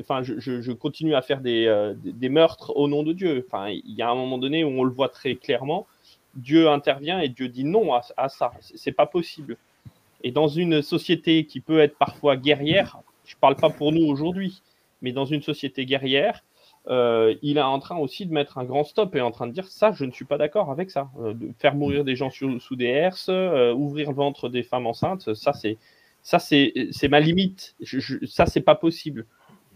enfin, 0.00 0.22
je, 0.22 0.38
je, 0.38 0.72
continue 0.72 1.14
à 1.14 1.22
faire 1.22 1.40
des, 1.40 1.92
des, 2.04 2.28
meurtres 2.28 2.72
au 2.76 2.88
nom 2.88 3.02
de 3.02 3.12
Dieu. 3.12 3.46
Enfin, 3.46 3.68
il 3.68 3.94
y 3.94 4.02
a 4.02 4.10
un 4.10 4.14
moment 4.14 4.38
donné 4.38 4.64
où 4.64 4.68
on 4.68 4.84
le 4.84 4.92
voit 4.92 5.08
très 5.08 5.34
clairement, 5.34 5.86
Dieu 6.34 6.68
intervient 6.68 7.20
et 7.20 7.28
Dieu 7.28 7.48
dit 7.48 7.64
non 7.64 7.94
à, 7.94 8.02
à 8.16 8.28
ça. 8.28 8.52
C'est 8.60 8.92
pas 8.92 9.06
possible. 9.06 9.56
Et 10.22 10.30
dans 10.30 10.48
une 10.48 10.82
société 10.82 11.44
qui 11.46 11.60
peut 11.60 11.80
être 11.80 11.96
parfois 11.96 12.36
guerrière, 12.36 12.98
je 13.24 13.36
parle 13.36 13.56
pas 13.56 13.70
pour 13.70 13.92
nous 13.92 14.06
aujourd'hui, 14.06 14.62
mais 15.02 15.12
dans 15.12 15.24
une 15.24 15.42
société 15.42 15.86
guerrière, 15.86 16.42
euh, 16.88 17.34
il 17.42 17.58
est 17.58 17.62
en 17.62 17.78
train 17.78 17.96
aussi 17.96 18.26
de 18.26 18.32
mettre 18.32 18.58
un 18.58 18.64
grand 18.64 18.84
stop 18.84 19.14
et 19.14 19.20
en 19.20 19.30
train 19.30 19.46
de 19.46 19.52
dire 19.52 19.66
ça, 19.68 19.92
je 19.92 20.04
ne 20.04 20.10
suis 20.10 20.24
pas 20.24 20.38
d'accord 20.38 20.70
avec 20.70 20.90
ça. 20.90 21.10
Euh, 21.20 21.34
de 21.34 21.52
faire 21.58 21.74
mourir 21.74 22.04
des 22.04 22.16
gens 22.16 22.30
sous, 22.30 22.76
des 22.76 22.86
herses, 22.86 23.28
euh, 23.28 23.72
ouvrir 23.72 24.10
le 24.10 24.16
ventre 24.16 24.48
des 24.48 24.62
femmes 24.62 24.86
enceintes, 24.86 25.34
ça 25.34 25.52
c'est 25.52 25.78
ça 26.22 26.38
c'est 26.38 27.08
ma 27.08 27.20
limite. 27.20 27.74
Je, 27.80 28.24
ça 28.26 28.46
c'est 28.46 28.60
pas 28.60 28.74
possible. 28.74 29.26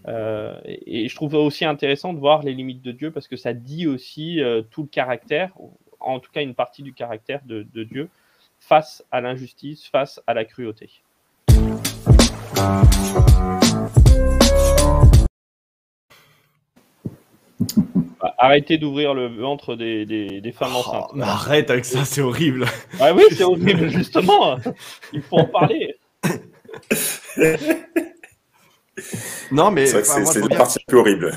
Et, 0.06 1.08
je 1.08 1.14
trouve 1.14 1.34
aussi 1.34 1.64
intéressant 1.64 2.12
de 2.12 2.18
voir 2.18 2.42
les 2.42 2.52
limites 2.52 2.82
de 2.82 2.92
Dieu 2.92 3.10
parce 3.10 3.26
que 3.26 3.36
ça 3.36 3.54
dit 3.54 3.86
aussi 3.86 4.40
tout 4.70 4.82
le 4.82 4.88
caractère, 4.88 5.52
en 6.00 6.20
tout 6.20 6.30
cas 6.30 6.42
une 6.42 6.54
partie 6.54 6.82
du 6.82 6.92
caractère 6.92 7.40
de 7.46 7.84
Dieu 7.84 8.10
face 8.60 9.04
à 9.10 9.22
l'injustice, 9.22 9.86
face 9.86 10.20
à 10.26 10.34
la 10.34 10.44
cruauté. 10.44 10.90
Arrêtez 18.38 18.78
d'ouvrir 18.78 19.14
le 19.14 19.28
ventre 19.28 19.76
des, 19.76 20.04
des, 20.06 20.52
femmes 20.52 20.72
oh, 20.74 20.78
enceintes. 20.78 21.10
arrête 21.20 21.70
avec 21.70 21.84
ça, 21.84 22.04
c'est 22.04 22.20
horrible. 22.20 22.66
Ah 23.00 23.14
oui, 23.14 23.22
c'est 23.30 23.44
horrible, 23.44 23.88
justement. 23.88 24.56
Il 25.12 25.22
faut 25.22 25.38
en 25.38 25.46
parler. 25.46 25.96
non, 29.52 29.70
mais 29.70 29.86
c'est 29.86 30.40
une 30.40 30.48
partie 30.48 30.78
plus 30.86 30.98
horrible. 30.98 31.36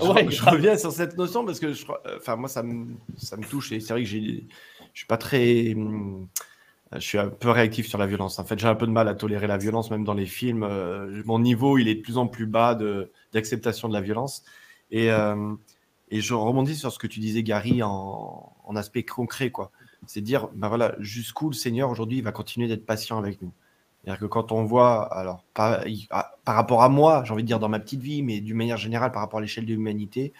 je, 0.00 0.50
reviens 0.50 0.76
sur 0.76 0.92
cette 0.92 1.16
notion 1.16 1.44
parce 1.44 1.58
que 1.58 1.72
je, 1.72 1.84
enfin, 2.16 2.36
moi, 2.36 2.48
ça 2.48 2.62
me, 2.62 2.94
ça 3.16 3.36
me 3.36 3.44
touche 3.44 3.72
et 3.72 3.80
c'est 3.80 3.92
vrai 3.92 4.02
que 4.02 4.08
je 4.08 4.16
suis 4.94 5.06
pas 5.06 5.16
très. 5.16 5.74
Hum, 5.74 6.28
je 6.92 7.00
suis 7.00 7.18
un 7.18 7.28
peu 7.28 7.50
réactif 7.50 7.88
sur 7.88 7.98
la 7.98 8.06
violence. 8.06 8.38
En 8.38 8.44
fait, 8.44 8.58
j'ai 8.58 8.68
un 8.68 8.74
peu 8.74 8.86
de 8.86 8.92
mal 8.92 9.08
à 9.08 9.14
tolérer 9.14 9.46
la 9.46 9.58
violence, 9.58 9.90
même 9.90 10.04
dans 10.04 10.14
les 10.14 10.26
films. 10.26 10.62
Euh, 10.62 11.22
mon 11.24 11.38
niveau, 11.38 11.78
il 11.78 11.88
est 11.88 11.96
de 11.96 12.00
plus 12.00 12.16
en 12.16 12.28
plus 12.28 12.46
bas 12.46 12.78
d'acceptation 13.32 13.88
de, 13.88 13.92
de, 13.92 13.98
la 13.98 14.04
violence. 14.04 14.44
Et, 14.90 15.10
euh, 15.10 15.54
et 16.10 16.20
je 16.20 16.34
rebondis 16.34 16.76
sur 16.76 16.92
ce 16.92 16.98
que 16.98 17.06
tu 17.06 17.20
disais, 17.20 17.42
Gary, 17.42 17.82
en, 17.82 18.52
aspect 18.76 19.02
concret. 19.02 19.50
quoi. 19.50 19.70
C'est 20.06 20.20
dire, 20.20 20.48
ben 20.54 20.68
voilà, 20.68 20.94
jusqu'où 20.98 21.48
le 21.48 21.54
Seigneur 21.54 21.90
aujourd'hui 21.90 22.20
va 22.20 22.32
continuer 22.32 22.68
d'être 22.68 22.86
patient 22.86 23.18
avec 23.18 23.40
nous. 23.42 23.52
C'est-à-dire 24.04 24.20
que 24.20 24.26
quand 24.26 24.52
on 24.52 24.64
voit, 24.64 25.12
alors 25.12 25.44
par, 25.52 25.84
par 26.44 26.54
rapport 26.54 26.82
à 26.82 26.88
moi, 26.88 27.24
j'ai 27.24 27.32
envie 27.32 27.42
de 27.42 27.48
dire 27.48 27.58
dans 27.58 27.68
ma 27.68 27.80
petite 27.80 28.00
vie, 28.00 28.22
mais 28.22 28.40
d'une 28.40 28.56
manière 28.56 28.76
générale 28.76 29.10
par 29.10 29.22
rapport 29.22 29.38
à 29.38 29.42
l'échelle 29.42 29.66
de 29.66 29.72
l'humanité, 29.72 30.32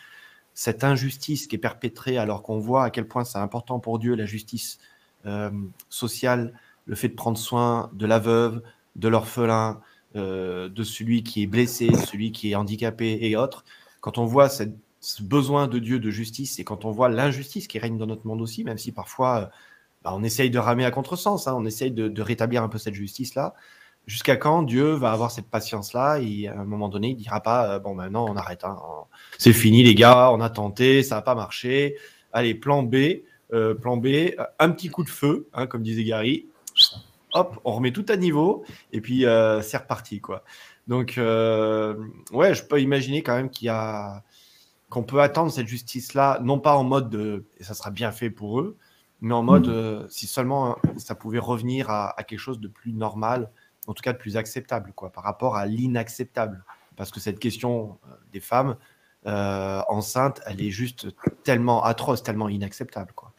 cette 0.55 0.85
injustice 0.85 1.47
qui 1.47 1.57
est 1.57 1.59
perpétrée 1.59 2.17
alors 2.17 2.43
qu'on 2.43 2.59
voit 2.59 2.85
à 2.85 2.91
quel 2.91 3.09
point 3.09 3.25
c'est 3.25 3.39
important 3.39 3.81
pour 3.81 3.99
Dieu, 3.99 4.15
la 4.15 4.25
justice 4.25 4.79
euh, 5.27 5.51
sociale, 5.91 6.59
le 6.87 6.95
fait 6.95 7.09
de 7.09 7.15
prendre 7.15 7.37
soin 7.37 7.91
de 7.93 8.07
la 8.07 8.19
veuve, 8.21 8.63
de 8.95 9.09
l'orphelin, 9.09 9.81
euh, 10.15 10.69
de 10.69 10.83
celui 10.85 11.25
qui 11.25 11.43
est 11.43 11.47
blessé, 11.47 11.93
celui 11.93 12.33
qui 12.33 12.53
est 12.53 12.55
handicapé 12.55 13.19
et 13.21 13.37
autres, 13.37 13.65
quand 14.01 14.19
on 14.19 14.25
voit 14.25 14.49
ce 15.07 15.23
besoin 15.23 15.69
de 15.69 15.79
Dieu 15.79 16.01
de 16.01 16.11
justice 16.11 16.59
et 16.59 16.65
quand 16.65 16.85
on 16.85 16.91
voit 16.91 17.09
l'injustice 17.09 17.69
qui 17.69 17.79
règne 17.79 17.97
dans 17.97 18.07
notre 18.07 18.27
monde 18.27 18.43
aussi, 18.43 18.65
même 18.65 18.77
si 18.77 18.91
parfois 18.91 19.39
euh, 19.39 19.47
bah, 20.03 20.13
on 20.17 20.25
essaye 20.25 20.51
de 20.51 20.59
ramer 20.59 20.85
à 20.85 20.91
contresens, 20.91 21.47
hein, 21.47 21.55
on 21.57 21.65
essaye 21.65 21.93
de, 21.93 22.21
rétablir 22.21 22.65
un 22.65 22.69
peu 22.69 22.79
cette 22.79 22.95
justice-là, 22.95 23.55
jusqu'à 24.09 24.35
quand 24.35 24.65
Dieu 24.65 24.95
va 24.95 25.13
avoir 25.13 25.31
cette 25.31 25.47
patience-là 25.47 26.19
et 26.19 26.49
à 26.49 26.59
un 26.59 26.65
moment 26.65 26.89
donné, 26.89 27.11
il 27.11 27.15
dira 27.15 27.41
pas, 27.41 27.75
euh, 27.75 27.79
bon 27.79 27.95
maintenant 27.95 28.27
on 28.29 28.35
arrête, 28.35 28.65
hein, 28.65 28.77
c'est 29.39 29.53
fini 29.53 29.85
les 29.85 29.95
gars, 29.95 30.33
on 30.33 30.41
a 30.41 30.51
tenté, 30.51 31.05
ça 31.05 31.15
n'a 31.15 31.23
pas 31.23 31.37
marché, 31.37 31.95
allez, 32.33 32.57
plan 32.57 32.83
B, 32.83 32.97
plan 33.81 33.97
B, 33.97 34.09
un 34.59 34.71
petit 34.71 34.89
coup 34.89 35.05
de 35.05 35.09
feu, 35.09 35.49
hein, 35.55 35.69
comme 35.69 35.85
disait 35.85 36.03
Gary, 36.03 36.47
hop, 37.33 37.61
on 37.65 37.73
remet 37.73 37.93
tout 37.93 38.07
à 38.09 38.17
niveau 38.17 38.65
et 38.93 39.01
puis 39.01 39.25
euh, 39.25 39.63
c'est 39.63 39.77
reparti 39.77 40.21
quoi. 40.21 40.43
Donc 40.89 41.19
euh, 41.19 41.95
ouais, 42.33 42.55
je 42.55 42.65
peux 42.65 42.81
imaginer 42.81 43.23
quand 43.23 43.37
même 43.37 43.51
qu'il 43.51 43.67
y 43.67 43.71
a 43.71 44.25
qu'on 44.91 45.03
peut 45.03 45.21
attendre 45.21 45.51
cette 45.51 45.67
justice 45.67 46.15
là, 46.15 46.39
non 46.43 46.59
pas 46.59 46.77
en 46.77 46.85
mode 46.85 47.11
de, 47.11 47.45
et 47.59 47.65
ça 47.65 47.75
sera 47.75 47.91
bien 47.91 48.13
fait 48.13 48.31
pour 48.31 48.61
eux, 48.61 48.77
mais 49.21 49.35
en 49.35 49.43
mode 49.43 49.67
mm. 49.67 49.73
euh, 49.73 50.07
si 50.09 50.27
seulement 50.27 50.71
hein, 50.71 50.77
ça 50.99 51.15
pouvait 51.15 51.39
revenir 51.39 51.91
à, 51.91 52.15
quelque 52.27 52.39
chose 52.39 52.61
de 52.61 52.69
plus 52.69 52.93
normal, 52.93 53.51
en 53.87 53.95
tout 53.95 54.03
cas 54.03 54.13
de 54.13 54.19
plus 54.19 54.37
acceptable 54.37 54.93
quoi, 54.95 55.11
par 55.11 55.25
rapport 55.25 55.57
à 55.57 55.67
l'inacceptable, 55.67 56.65
parce 56.97 57.11
que 57.11 57.21
cette 57.21 57.39
question 57.39 57.99
des 58.33 58.41
femmes 58.41 58.77
enceintes, 59.25 60.41
elle 60.47 60.63
est 60.63 60.71
juste 60.71 61.09
tellement 61.43 61.83
atroce, 61.83 62.23
tellement 62.23 62.49
inacceptable 62.49 63.13
quoi. 63.15 63.33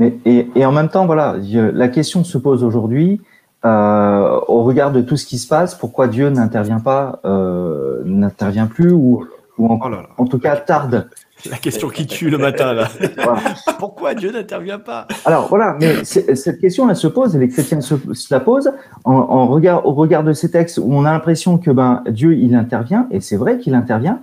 Mais, 0.00 0.18
et, 0.24 0.48
et, 0.56 0.66
en 0.66 0.72
même 0.72 0.88
temps, 0.88 1.06
voilà, 1.06 1.36
la 1.36 1.88
question 1.88 2.24
se 2.24 2.38
pose 2.38 2.64
aujourd'hui 2.64 3.20
euh, 3.64 4.40
au 4.46 4.62
regard 4.62 4.92
de 4.92 5.00
tout 5.00 5.16
ce 5.16 5.26
qui 5.26 5.38
se 5.38 5.48
passe. 5.48 5.74
Pourquoi 5.74 6.06
Dieu 6.06 6.30
n'intervient 6.30 6.78
pas, 6.78 7.20
euh, 7.24 8.02
n'intervient 8.04 8.68
plus 8.68 8.92
ou, 8.92 9.26
ou 9.58 9.66
en, 9.72 9.78
oh 9.82 10.22
en, 10.22 10.26
tout 10.26 10.38
cas 10.38 10.56
tarde 10.56 11.10
La 11.50 11.56
question 11.56 11.88
qui 11.88 12.06
tue 12.06 12.30
le 12.30 12.38
matin 12.38 12.72
là. 12.72 12.88
Voilà. 13.16 13.40
Pourquoi 13.78 14.14
Dieu 14.14 14.32
n'intervient 14.32 14.78
pas? 14.78 15.06
Alors 15.24 15.48
voilà, 15.48 15.76
mais 15.80 16.04
cette 16.04 16.60
question 16.60 16.88
elle 16.88 16.96
se 16.96 17.08
pose, 17.08 17.36
et 17.36 17.38
les 17.38 17.48
chrétiens 17.48 17.80
se, 17.80 17.94
la 18.30 18.40
posent 18.40 18.72
en, 19.04 19.12
en, 19.12 19.46
regard 19.46 19.86
au 19.86 19.92
regard 19.92 20.24
de 20.24 20.32
ces 20.32 20.50
textes 20.50 20.78
où 20.78 20.92
on 20.92 21.04
a 21.04 21.12
l'impression 21.12 21.58
que 21.58 21.70
ben 21.70 22.02
Dieu 22.08 22.34
il 22.34 22.54
intervient 22.54 23.06
et 23.10 23.20
c'est 23.20 23.36
vrai 23.36 23.58
qu'il 23.58 23.74
intervient, 23.74 24.20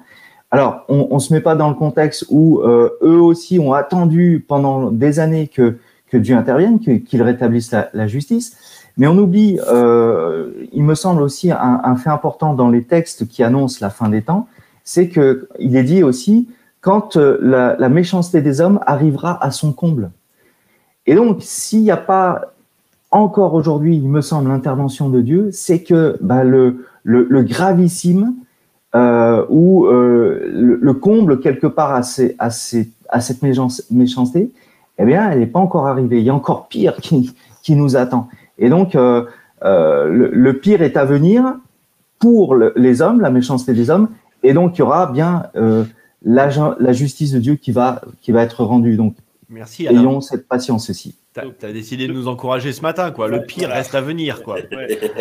alors, 0.55 0.85
on 0.87 1.15
ne 1.15 1.19
se 1.19 1.33
met 1.33 1.41
pas 1.41 1.55
dans 1.55 1.67
le 1.67 1.75
contexte 1.75 2.27
où 2.29 2.61
euh, 2.61 2.89
eux 3.01 3.19
aussi 3.19 3.59
ont 3.59 3.73
attendu 3.73 4.45
pendant 4.47 4.89
des 4.89 5.19
années 5.19 5.49
que, 5.49 5.79
que 6.09 6.15
Dieu 6.15 6.37
intervienne, 6.37 6.79
qu'il 6.79 7.23
rétablisse 7.23 7.71
la, 7.71 7.89
la, 7.93 8.07
justice. 8.07 8.55
Mais 8.95 9.05
on 9.07 9.17
oublie, 9.17 9.59
euh, 9.67 10.51
il 10.71 10.83
me 10.83 10.95
semble 10.95 11.21
aussi 11.21 11.51
un, 11.51 11.81
un, 11.83 11.95
fait 11.97 12.09
important 12.09 12.53
dans 12.53 12.69
les 12.69 12.83
textes 12.83 13.27
qui 13.27 13.43
annoncent 13.43 13.79
la 13.81 13.89
fin 13.89 14.07
des 14.07 14.21
temps, 14.21 14.47
c'est 14.85 15.09
que 15.09 15.49
il 15.59 15.75
est 15.75 15.83
dit 15.83 16.03
aussi 16.03 16.47
quand 16.79 17.17
euh, 17.17 17.39
la, 17.41 17.89
méchanceté 17.89 18.41
des 18.43 18.61
hommes 18.61 18.79
arrivera 18.85 19.43
à 19.43 19.49
son 19.49 19.73
comble. 19.73 20.11
Et 21.07 21.15
donc, 21.15 21.37
s'il 21.41 21.81
n'y 21.81 21.89
a 21.89 21.97
pas 21.97 22.53
encore 23.09 23.55
aujourd'hui, 23.55 23.97
il 23.97 24.07
me 24.07 24.21
semble, 24.21 24.49
l'intervention 24.49 25.09
de 25.09 25.19
Dieu, 25.21 25.49
c'est 25.51 25.81
que 25.81 26.15
bah, 26.21 26.43
le, 26.43 26.85
gravissime 27.03 28.35
euh, 28.93 29.43
où 29.49 29.87
euh, 29.87 30.47
le, 30.79 30.93
comble 30.93 31.39
quelque 31.39 31.65
part 31.65 31.91
à, 31.95 32.03
cette 32.03 33.41
méchanceté, 33.41 34.51
eh 34.99 35.05
bien, 35.05 35.31
elle 35.31 35.39
n'est 35.39 35.47
pas 35.47 35.59
encore 35.59 35.87
arrivée. 35.87 36.19
Il 36.19 36.23
y 36.23 36.29
a 36.29 36.35
encore 36.35 36.67
pire 36.67 36.97
qui, 36.97 37.33
nous 37.69 37.95
attend. 37.95 38.29
Et 38.59 38.69
donc, 38.69 38.93
le, 38.93 40.51
pire 40.61 40.83
est 40.83 40.97
à 40.97 41.05
venir 41.05 41.55
pour 42.19 42.53
le, 42.53 42.73
les 42.75 43.01
hommes, 43.01 43.21
la 43.21 43.31
méchanceté 43.31 43.73
des 43.73 43.89
hommes, 43.89 44.09
et 44.47 44.53
donc 44.53 44.77
il 44.77 44.79
y 44.79 44.81
aura 44.81 45.11
bien 45.11 45.47
euh, 45.55 45.83
la, 46.23 46.49
la, 46.79 46.93
justice 46.93 47.31
de 47.31 47.39
Dieu 47.39 47.55
qui 47.55 47.71
va, 47.71 48.01
qui 48.21 48.31
va 48.31 48.43
être 48.43 48.63
rendue. 48.63 48.95
Donc, 48.95 49.15
Merci, 49.49 49.85
ayons 49.87 50.21
cette 50.21 50.47
patience 50.47 50.89
aussi. 50.89 51.15
Tu 51.33 51.65
as, 51.65 51.73
décidé 51.73 52.07
de 52.07 52.13
nous 52.13 52.27
encourager 52.29 52.71
ce 52.71 52.81
matin, 52.81 53.11
quoi. 53.11 53.27
Le 53.27 53.43
pire 53.43 53.69
reste 53.69 53.93
à 53.93 54.01
venir, 54.01 54.41
quoi. 54.41 54.57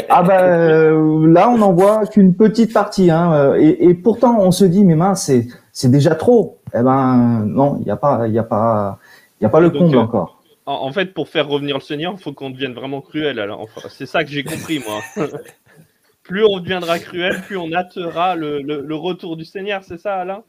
Ah 0.08 0.22
ben 0.22 0.40
euh, 0.40 1.26
là, 1.26 1.50
on 1.50 1.58
n'en 1.58 1.72
voit 1.72 2.06
qu'une 2.06 2.34
petite 2.34 2.72
partie, 2.72 3.10
hein. 3.10 3.54
Et, 3.56 3.86
et, 3.86 3.94
pourtant, 3.94 4.38
on 4.40 4.52
se 4.52 4.64
dit, 4.64 4.84
mais 4.84 4.94
mince, 4.94 5.24
c'est 5.24 5.48
c'est 5.74 5.90
déjà 5.90 6.14
trop. 6.14 6.60
Eh 6.72 6.82
ben 6.82 7.44
non, 7.46 7.76
il 7.80 7.84
n'y 7.84 7.90
a 7.90 7.96
pas, 7.96 8.26
il 8.26 8.32
y 8.32 8.38
a 8.38 8.44
pas, 8.44 8.98
il 9.40 9.44
y 9.44 9.46
a 9.46 9.50
pas 9.50 9.60
le 9.60 9.68
comble 9.68 9.96
euh, 9.96 10.00
encore. 10.00 10.40
En, 10.66 10.90
fait, 10.92 11.12
pour 11.12 11.28
faire 11.28 11.46
revenir 11.46 11.76
le 11.76 11.82
Seigneur, 11.82 12.14
il 12.16 12.22
faut 12.22 12.32
qu'on 12.32 12.48
devienne 12.48 12.72
vraiment 12.72 13.02
cruel. 13.02 13.38
Alors, 13.38 13.60
enfin, 13.60 13.88
c'est 13.90 14.06
ça 14.06 14.24
que 14.24 14.30
j'ai 14.30 14.44
compris, 14.44 14.78
moi. 14.78 15.26
plus 16.24 16.44
on 16.44 16.58
deviendra 16.58 16.98
cruel, 16.98 17.40
plus 17.46 17.56
on 17.56 17.72
hâtera 17.72 18.34
le, 18.34 18.60
le, 18.60 18.80
le 18.80 18.94
retour 18.96 19.36
du 19.36 19.44
Seigneur. 19.44 19.82
C'est 19.86 19.98
ça, 19.98 20.16
Alain? 20.16 20.42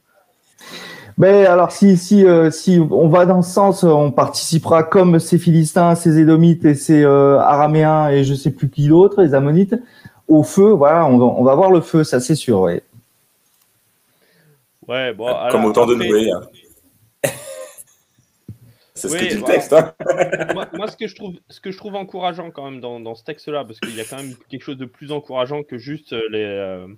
Mais 1.18 1.46
alors, 1.46 1.70
si, 1.70 1.96
si, 1.96 2.26
euh, 2.26 2.50
si 2.50 2.78
on 2.78 3.08
va 3.08 3.24
dans 3.24 3.42
ce 3.42 3.52
sens, 3.52 3.84
on 3.84 4.10
participera 4.10 4.82
comme 4.82 5.18
ces 5.18 5.38
Philistins, 5.38 5.94
ces 5.94 6.18
Édomites 6.18 6.64
et 6.64 6.74
ces 6.74 7.04
euh, 7.04 7.38
Araméens 7.38 8.08
et 8.08 8.24
je 8.24 8.34
sais 8.34 8.50
plus 8.50 8.68
qui 8.68 8.88
d'autre, 8.88 9.22
les 9.22 9.34
Ammonites, 9.34 9.76
au 10.28 10.42
feu. 10.42 10.70
Voilà, 10.70 11.06
on 11.06 11.16
va, 11.16 11.24
on 11.24 11.44
va 11.44 11.54
voir 11.54 11.70
le 11.70 11.80
feu, 11.80 12.04
ça 12.04 12.20
c'est 12.20 12.34
sûr. 12.34 12.60
Ouais. 12.60 12.82
Ouais, 14.88 15.12
bon, 15.14 15.34
comme 15.50 15.64
au 15.64 15.72
temps 15.72 15.86
de 15.86 15.94
Noé. 15.94 16.30
Hein. 16.30 16.42
C'est 18.96 19.08
ce 19.08 19.16
que 19.16 19.28
dit 19.28 19.36
le 19.36 19.42
texte. 19.42 19.72
Hein. 19.72 19.94
moi, 20.74 20.88
ce, 20.88 20.96
que 20.96 21.06
je 21.06 21.14
trouve, 21.14 21.34
ce 21.48 21.60
que 21.60 21.70
je 21.70 21.76
trouve 21.76 21.94
encourageant 21.94 22.50
quand 22.50 22.70
même 22.70 22.80
dans, 22.80 22.98
dans 22.98 23.14
ce 23.14 23.24
texte-là, 23.24 23.64
parce 23.64 23.78
qu'il 23.78 23.94
y 23.94 24.00
a 24.00 24.04
quand 24.04 24.16
même 24.16 24.34
quelque 24.48 24.62
chose 24.62 24.78
de 24.78 24.86
plus 24.86 25.12
encourageant 25.12 25.62
que 25.62 25.78
juste 25.78 26.12
les, 26.30 26.42
euh, 26.42 26.88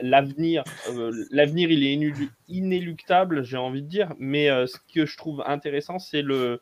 l'avenir, 0.00 0.64
euh, 0.90 1.12
l'avenir 1.30 1.70
il 1.70 1.84
est 1.84 2.12
inéluctable, 2.48 3.44
j'ai 3.44 3.56
envie 3.56 3.82
de 3.82 3.88
dire, 3.88 4.14
mais 4.18 4.50
euh, 4.50 4.66
ce 4.66 4.76
que 4.92 5.06
je 5.06 5.16
trouve 5.16 5.42
intéressant, 5.46 5.98
c'est 5.98 6.22
le 6.22 6.60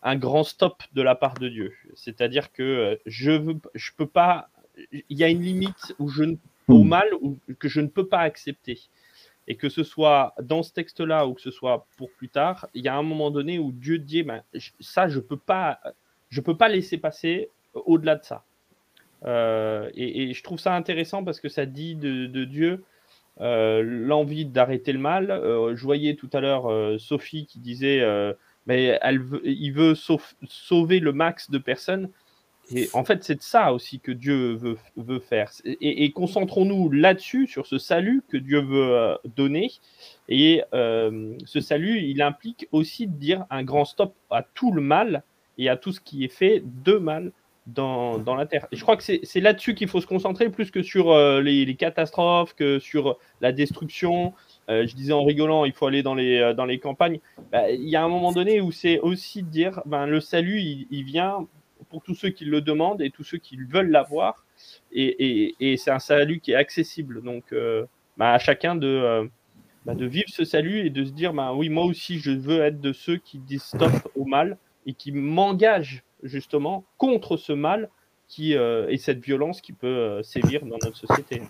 un 0.00 0.16
grand 0.16 0.44
stop 0.44 0.82
de 0.92 1.02
la 1.02 1.16
part 1.16 1.34
de 1.34 1.48
Dieu. 1.48 1.72
C'est-à-dire 1.94 2.52
que 2.52 2.62
euh, 2.62 2.96
je 3.06 3.32
veux, 3.32 3.56
je 3.74 3.90
peux 3.96 4.06
pas, 4.06 4.48
il 4.92 5.18
y 5.18 5.24
a 5.24 5.28
une 5.28 5.42
limite 5.42 5.94
où 5.98 6.08
je 6.08 6.24
au 6.68 6.84
hmm. 6.84 6.88
mal 6.88 7.08
ou 7.20 7.38
que 7.58 7.68
je 7.68 7.80
ne 7.80 7.88
peux 7.88 8.06
pas 8.06 8.20
accepter. 8.20 8.78
Et 9.48 9.56
que 9.56 9.68
ce 9.70 9.82
soit 9.82 10.34
dans 10.42 10.62
ce 10.62 10.72
texte-là 10.72 11.26
ou 11.26 11.34
que 11.34 11.40
ce 11.40 11.50
soit 11.50 11.86
pour 11.96 12.10
plus 12.12 12.28
tard, 12.28 12.68
il 12.74 12.84
y 12.84 12.88
a 12.88 12.94
un 12.94 13.02
moment 13.02 13.30
donné 13.30 13.58
où 13.58 13.72
Dieu 13.72 13.98
dit, 13.98 14.22
ben, 14.22 14.42
ça, 14.78 15.08
je 15.08 15.18
peux 15.18 15.38
pas, 15.38 15.80
peux 16.44 16.56
pas 16.56 16.68
laisser 16.68 16.98
passer 16.98 17.50
au-delà 17.74 18.16
de 18.16 18.24
ça. 18.24 18.44
Euh, 19.24 19.90
et, 19.94 20.32
je 20.32 20.42
trouve 20.42 20.60
ça 20.60 20.74
intéressant 20.74 21.24
parce 21.24 21.40
que 21.40 21.48
ça 21.48 21.66
dit 21.66 21.96
de, 21.96 22.44
Dieu 22.44 22.84
euh, 23.40 23.82
l'envie 23.82 24.44
d'arrêter 24.44 24.92
le 24.92 24.98
mal. 24.98 25.30
Euh, 25.30 25.74
je 25.74 25.82
voyais 25.82 26.14
tout 26.14 26.30
à 26.32 26.40
l'heure 26.40 27.00
Sophie 27.00 27.46
qui 27.46 27.58
disait 27.58 28.04
mais 28.66 29.00
il 29.44 29.70
veut 29.70 29.94
sauver 29.94 31.00
le 31.00 31.12
max 31.12 31.50
de 31.50 31.58
personnes. 31.58 32.10
Et 32.74 32.88
en 32.92 33.04
fait, 33.04 33.24
c'est 33.24 33.36
de 33.36 33.42
ça 33.42 33.72
aussi 33.72 33.98
que 34.00 34.12
Dieu 34.12 34.58
veut, 34.96 35.18
faire. 35.20 35.50
Et, 35.64 36.10
concentrons-nous 36.12 36.90
là-dessus, 36.90 37.46
sur 37.46 37.66
ce 37.66 37.78
salut 37.78 38.22
que 38.28 38.36
Dieu 38.36 38.60
veut 38.60 39.16
donner. 39.36 39.70
Et 40.28 40.62
ce 40.72 41.60
salut, 41.60 42.00
il 42.02 42.20
implique 42.20 42.68
aussi 42.72 43.06
de 43.06 43.14
dire 43.14 43.46
un 43.50 43.62
grand 43.62 43.84
stop 43.84 44.14
à 44.30 44.42
tout 44.42 44.72
le 44.72 44.82
mal 44.82 45.22
et 45.56 45.68
à 45.68 45.76
tout 45.76 45.92
ce 45.92 46.00
qui 46.00 46.24
est 46.24 46.32
fait 46.32 46.62
de 46.84 46.94
mal 46.94 47.32
dans, 47.68 48.18
dans, 48.18 48.34
la 48.34 48.46
Terre. 48.46 48.66
Et 48.72 48.76
je 48.76 48.82
crois 48.82 48.96
que 48.96 49.02
c'est 49.02 49.40
là-dessus 49.40 49.74
qu'il 49.74 49.88
faut 49.88 50.00
se 50.00 50.06
concentrer 50.06 50.48
plus 50.48 50.70
que 50.70 50.82
sur 50.82 51.10
euh, 51.10 51.40
les, 51.40 51.74
catastrophes, 51.74 52.54
que 52.54 52.78
sur 52.78 53.18
la 53.40 53.52
destruction. 53.52 54.32
Euh, 54.70 54.86
je 54.86 54.94
disais 54.94 55.12
en 55.12 55.24
rigolant, 55.24 55.64
il 55.64 55.72
faut 55.72 55.86
aller 55.86 56.02
dans 56.02 56.14
les, 56.14 56.38
euh, 56.38 56.54
dans 56.54 56.64
les 56.64 56.78
campagnes. 56.78 57.20
Bah, 57.52 57.70
il 57.70 57.88
y 57.88 57.96
a 57.96 58.02
un 58.02 58.08
moment 58.08 58.32
donné 58.32 58.60
où 58.60 58.72
c'est 58.72 58.98
aussi 59.00 59.42
de 59.42 59.48
dire, 59.48 59.82
ben, 59.84 60.06
le 60.06 60.20
salut, 60.20 60.60
il, 60.90 61.04
vient 61.04 61.46
pour 61.90 62.02
tous 62.02 62.14
ceux 62.14 62.30
qui 62.30 62.44
le 62.44 62.60
demandent 62.60 63.02
et 63.02 63.10
tous 63.10 63.24
ceux 63.24 63.38
qui 63.38 63.56
veulent 63.56 63.90
l'avoir. 63.90 64.44
Et, 64.92 65.06
et, 65.06 65.54
et 65.60 65.76
c'est 65.76 65.90
un 65.90 65.98
salut 65.98 66.40
qui 66.40 66.52
est 66.52 66.56
accessible. 66.56 67.22
Donc, 67.22 67.54
bah, 68.16 68.32
à 68.32 68.38
chacun 68.38 68.74
de, 68.74 69.28
bah, 69.88 69.94
de 69.94 70.04
vivre 70.04 70.28
ce 70.28 70.44
salut 70.44 70.80
et 70.80 70.90
de 70.90 71.04
se 71.04 71.12
dire, 71.12 71.32
ben, 71.32 71.54
oui, 71.54 71.70
moi 71.70 71.84
aussi, 71.84 72.18
je 72.18 72.30
veux 72.30 72.60
être 72.60 72.80
de 72.80 72.92
ceux 72.92 73.16
qui 73.16 73.38
disent 73.38 73.62
stop 73.62 73.90
au 74.16 74.24
mal 74.26 74.58
et 74.84 74.92
qui 74.92 75.12
m'engagent 75.12 76.02
justement 76.22 76.84
contre 76.98 77.36
ce 77.36 77.54
mal 77.54 77.88
qui, 78.26 78.54
euh, 78.54 78.86
et 78.90 78.98
cette 78.98 79.24
violence 79.24 79.60
qui 79.60 79.72
peut 79.72 79.86
euh, 79.86 80.22
sévir 80.22 80.64
dans 80.66 80.76
notre 80.82 80.96
société. 80.96 81.42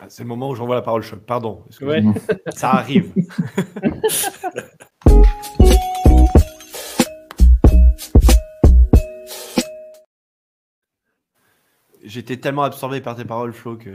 Ah, 0.00 0.06
c'est 0.08 0.22
le 0.22 0.28
moment 0.28 0.50
où 0.50 0.54
j'envoie 0.54 0.76
la 0.76 0.82
parole 0.82 1.02
choc. 1.02 1.20
Pardon. 1.20 1.64
Ça 2.50 2.70
arrive. 2.72 3.12
J'étais 12.04 12.36
tellement 12.36 12.62
absorbé 12.62 13.00
par 13.00 13.16
tes 13.16 13.24
paroles, 13.24 13.52
Flo, 13.52 13.76
que 13.76 13.90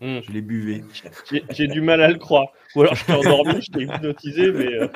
Hmm. 0.00 0.18
je 0.26 0.32
les 0.32 0.42
buvais. 0.42 0.82
J'ai 1.50 1.68
du 1.68 1.80
mal 1.80 2.02
à 2.02 2.08
le 2.08 2.18
croire. 2.18 2.48
Ou 2.74 2.80
alors 2.80 2.96
je 2.96 3.04
t'ai 3.04 3.12
endormi, 3.12 3.62
je 3.62 3.70
t'ai 3.70 3.82
hypnotisé, 3.84 4.50
mais 4.50 4.74
euh, 4.74 4.88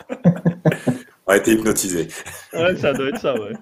On 1.29 1.33
a 1.33 1.37
été 1.37 1.53
hypnotisé. 1.53 2.09
ouais, 2.55 2.77
ça 2.77 2.93
doit 2.93 3.09
être 3.09 3.19
ça, 3.19 3.35
ouais. 3.35 3.53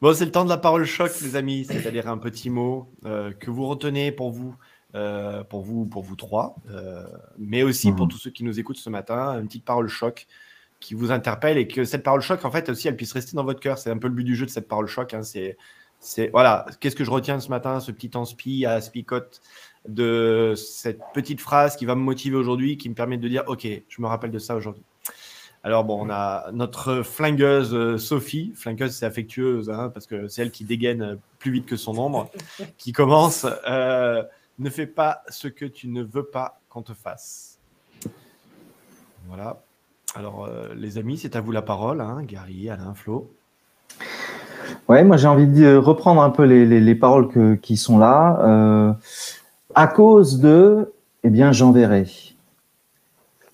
Bon, 0.00 0.14
c'est 0.14 0.24
le 0.24 0.30
temps 0.30 0.44
de 0.44 0.48
la 0.48 0.56
parole 0.56 0.84
choc, 0.86 1.10
les 1.20 1.36
amis. 1.36 1.66
C'est-à-dire 1.66 2.08
un 2.08 2.16
petit 2.18 2.48
mot 2.48 2.88
euh, 3.04 3.32
que 3.32 3.50
vous 3.50 3.66
retenez 3.66 4.10
pour 4.10 4.30
vous, 4.30 4.56
euh, 4.94 5.44
pour 5.44 5.60
vous, 5.62 5.84
pour 5.84 6.02
vous 6.02 6.16
trois, 6.16 6.56
euh, 6.70 7.04
mais 7.38 7.62
aussi 7.62 7.92
pour 7.92 8.06
Mhm. 8.06 8.12
tous 8.12 8.18
ceux 8.18 8.30
qui 8.30 8.42
nous 8.44 8.58
écoutent 8.58 8.78
ce 8.78 8.88
matin, 8.90 9.38
une 9.38 9.46
petite 9.48 9.64
parole 9.66 9.88
choc 9.88 10.26
qui 10.80 10.94
vous 10.94 11.10
interpelle 11.12 11.58
et 11.58 11.68
que 11.68 11.84
cette 11.84 12.02
parole 12.02 12.20
choc, 12.22 12.42
en 12.44 12.50
fait, 12.50 12.68
aussi, 12.70 12.88
elle 12.88 12.96
puisse 12.96 13.12
rester 13.12 13.36
dans 13.36 13.44
votre 13.44 13.60
cœur. 13.60 13.76
C'est 13.78 13.90
un 13.90 13.98
peu 13.98 14.08
le 14.08 14.14
but 14.14 14.24
du 14.24 14.34
jeu 14.34 14.46
de 14.46 14.50
cette 14.50 14.68
parole 14.68 14.86
choc. 14.86 15.12
hein. 15.12 15.22
C'est, 15.22 15.56
c'est 16.04 16.28
voilà, 16.28 16.66
qu'est-ce 16.80 16.94
que 16.94 17.04
je 17.04 17.10
retiens 17.10 17.40
ce 17.40 17.48
matin, 17.48 17.80
ce 17.80 17.90
petit 17.90 18.10
inspi 18.14 18.66
à 18.66 18.80
Spicote 18.82 19.40
de 19.88 20.52
cette 20.54 21.00
petite 21.14 21.40
phrase 21.40 21.76
qui 21.76 21.86
va 21.86 21.94
me 21.94 22.02
motiver 22.02 22.36
aujourd'hui, 22.36 22.76
qui 22.76 22.90
me 22.90 22.94
permet 22.94 23.16
de 23.16 23.26
dire, 23.26 23.44
ok, 23.46 23.66
je 23.88 24.02
me 24.02 24.06
rappelle 24.06 24.30
de 24.30 24.38
ça 24.38 24.54
aujourd'hui. 24.54 24.82
Alors 25.62 25.84
bon, 25.84 26.06
on 26.06 26.10
a 26.10 26.50
notre 26.52 27.02
flingueuse 27.02 27.74
euh, 27.74 27.96
Sophie. 27.96 28.52
Flingueuse, 28.54 28.94
c'est 28.94 29.06
affectueuse, 29.06 29.70
hein, 29.70 29.88
parce 29.88 30.06
que 30.06 30.28
c'est 30.28 30.42
elle 30.42 30.50
qui 30.50 30.64
dégaine 30.64 31.02
euh, 31.02 31.16
plus 31.38 31.50
vite 31.52 31.64
que 31.64 31.76
son 31.76 31.96
ombre, 31.96 32.30
qui 32.76 32.92
commence. 32.92 33.46
euh, 33.66 34.22
ne 34.58 34.70
fais 34.70 34.86
pas 34.86 35.22
ce 35.28 35.48
que 35.48 35.64
tu 35.64 35.88
ne 35.88 36.02
veux 36.02 36.26
pas 36.26 36.60
qu'on 36.68 36.82
te 36.82 36.92
fasse. 36.92 37.58
Voilà. 39.26 39.62
Alors, 40.14 40.44
euh, 40.44 40.74
les 40.74 40.98
amis, 40.98 41.16
c'est 41.16 41.34
à 41.34 41.40
vous 41.40 41.50
la 41.50 41.62
parole. 41.62 42.00
Hein, 42.00 42.22
Gary, 42.24 42.68
Alain, 42.68 42.94
Flo. 42.94 43.34
Ouais, 44.88 45.04
moi 45.04 45.16
j'ai 45.16 45.28
envie 45.28 45.46
de 45.46 45.76
reprendre 45.76 46.22
un 46.22 46.30
peu 46.30 46.44
les, 46.44 46.66
les, 46.66 46.80
les 46.80 46.94
paroles 46.94 47.58
qui 47.60 47.76
sont 47.76 47.98
là. 47.98 48.38
Euh, 48.42 48.92
à 49.74 49.86
cause 49.86 50.40
de, 50.40 50.92
eh 51.22 51.30
bien, 51.30 51.52
j'enverrai. 51.52 52.06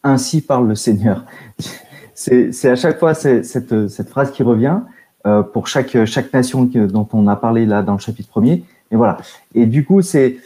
Ainsi 0.03 0.41
parle 0.41 0.69
le 0.69 0.75
Seigneur. 0.75 1.25
C'est 2.15 2.69
à 2.69 2.77
chaque 2.77 2.99
fois 2.99 3.15
cette, 3.15 4.09
phrase 4.11 4.31
qui 4.31 4.43
revient 4.43 4.81
euh, 5.27 5.43
pour 5.43 5.69
chaque, 5.69 6.05
chaque 6.05 6.31
nation 6.35 6.65
dont 6.65 7.09
on 7.15 7.27
a 7.29 7.37
parlé 7.37 7.65
là 7.65 7.83
dans 7.83 7.95
le 7.95 7.99
chapitre 7.99 8.29
premier. 8.29 8.63
Et 8.91 8.97
voilà. 8.97 9.17
Et 9.55 9.65
du 9.65 9.87
coup, 9.87 10.03
c'est 10.03 10.37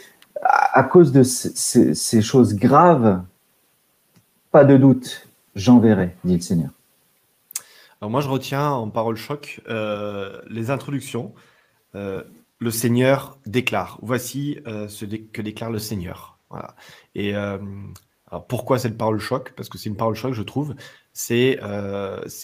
à, 0.41 0.83
cause 0.83 1.11
de 1.11 1.23
ces- 1.23 1.93
ces 1.93 2.21
choses 2.21 2.55
graves, 2.55 3.21
pas 4.51 4.63
de 4.63 4.77
doute, 4.77 5.27
j'enverrai, 5.53 6.15
dit 6.23 6.35
le 6.35 6.41
Seigneur. 6.41 6.69
Moi, 8.09 8.21
je 8.21 8.27
retiens 8.27 8.71
en 8.71 8.89
parole 8.89 9.15
choc 9.15 9.61
euh, 9.67 10.41
les 10.49 10.69
introductions. 10.69 11.33
Euh, 11.95 12.23
le 12.59 12.71
Seigneur 12.71 13.37
déclare. 13.45 13.99
Voici 14.01 14.59
euh, 14.67 14.87
ce 14.87 15.05
que 15.05 15.41
déclare 15.41 15.71
le 15.71 15.79
Seigneur. 15.79 16.39
Et 17.15 17.33
pourquoi 18.47 18.79
cette 18.79 18.97
parole 18.97 19.19
choc? 19.19 19.53
Parce 19.55 19.67
que 19.67 19.77
c'est 19.77 19.89
une 19.89 19.97
parole 19.97 20.15
choc, 20.15 20.33
je 20.33 20.43
trouve. 20.43 20.75
C'est 21.13 21.59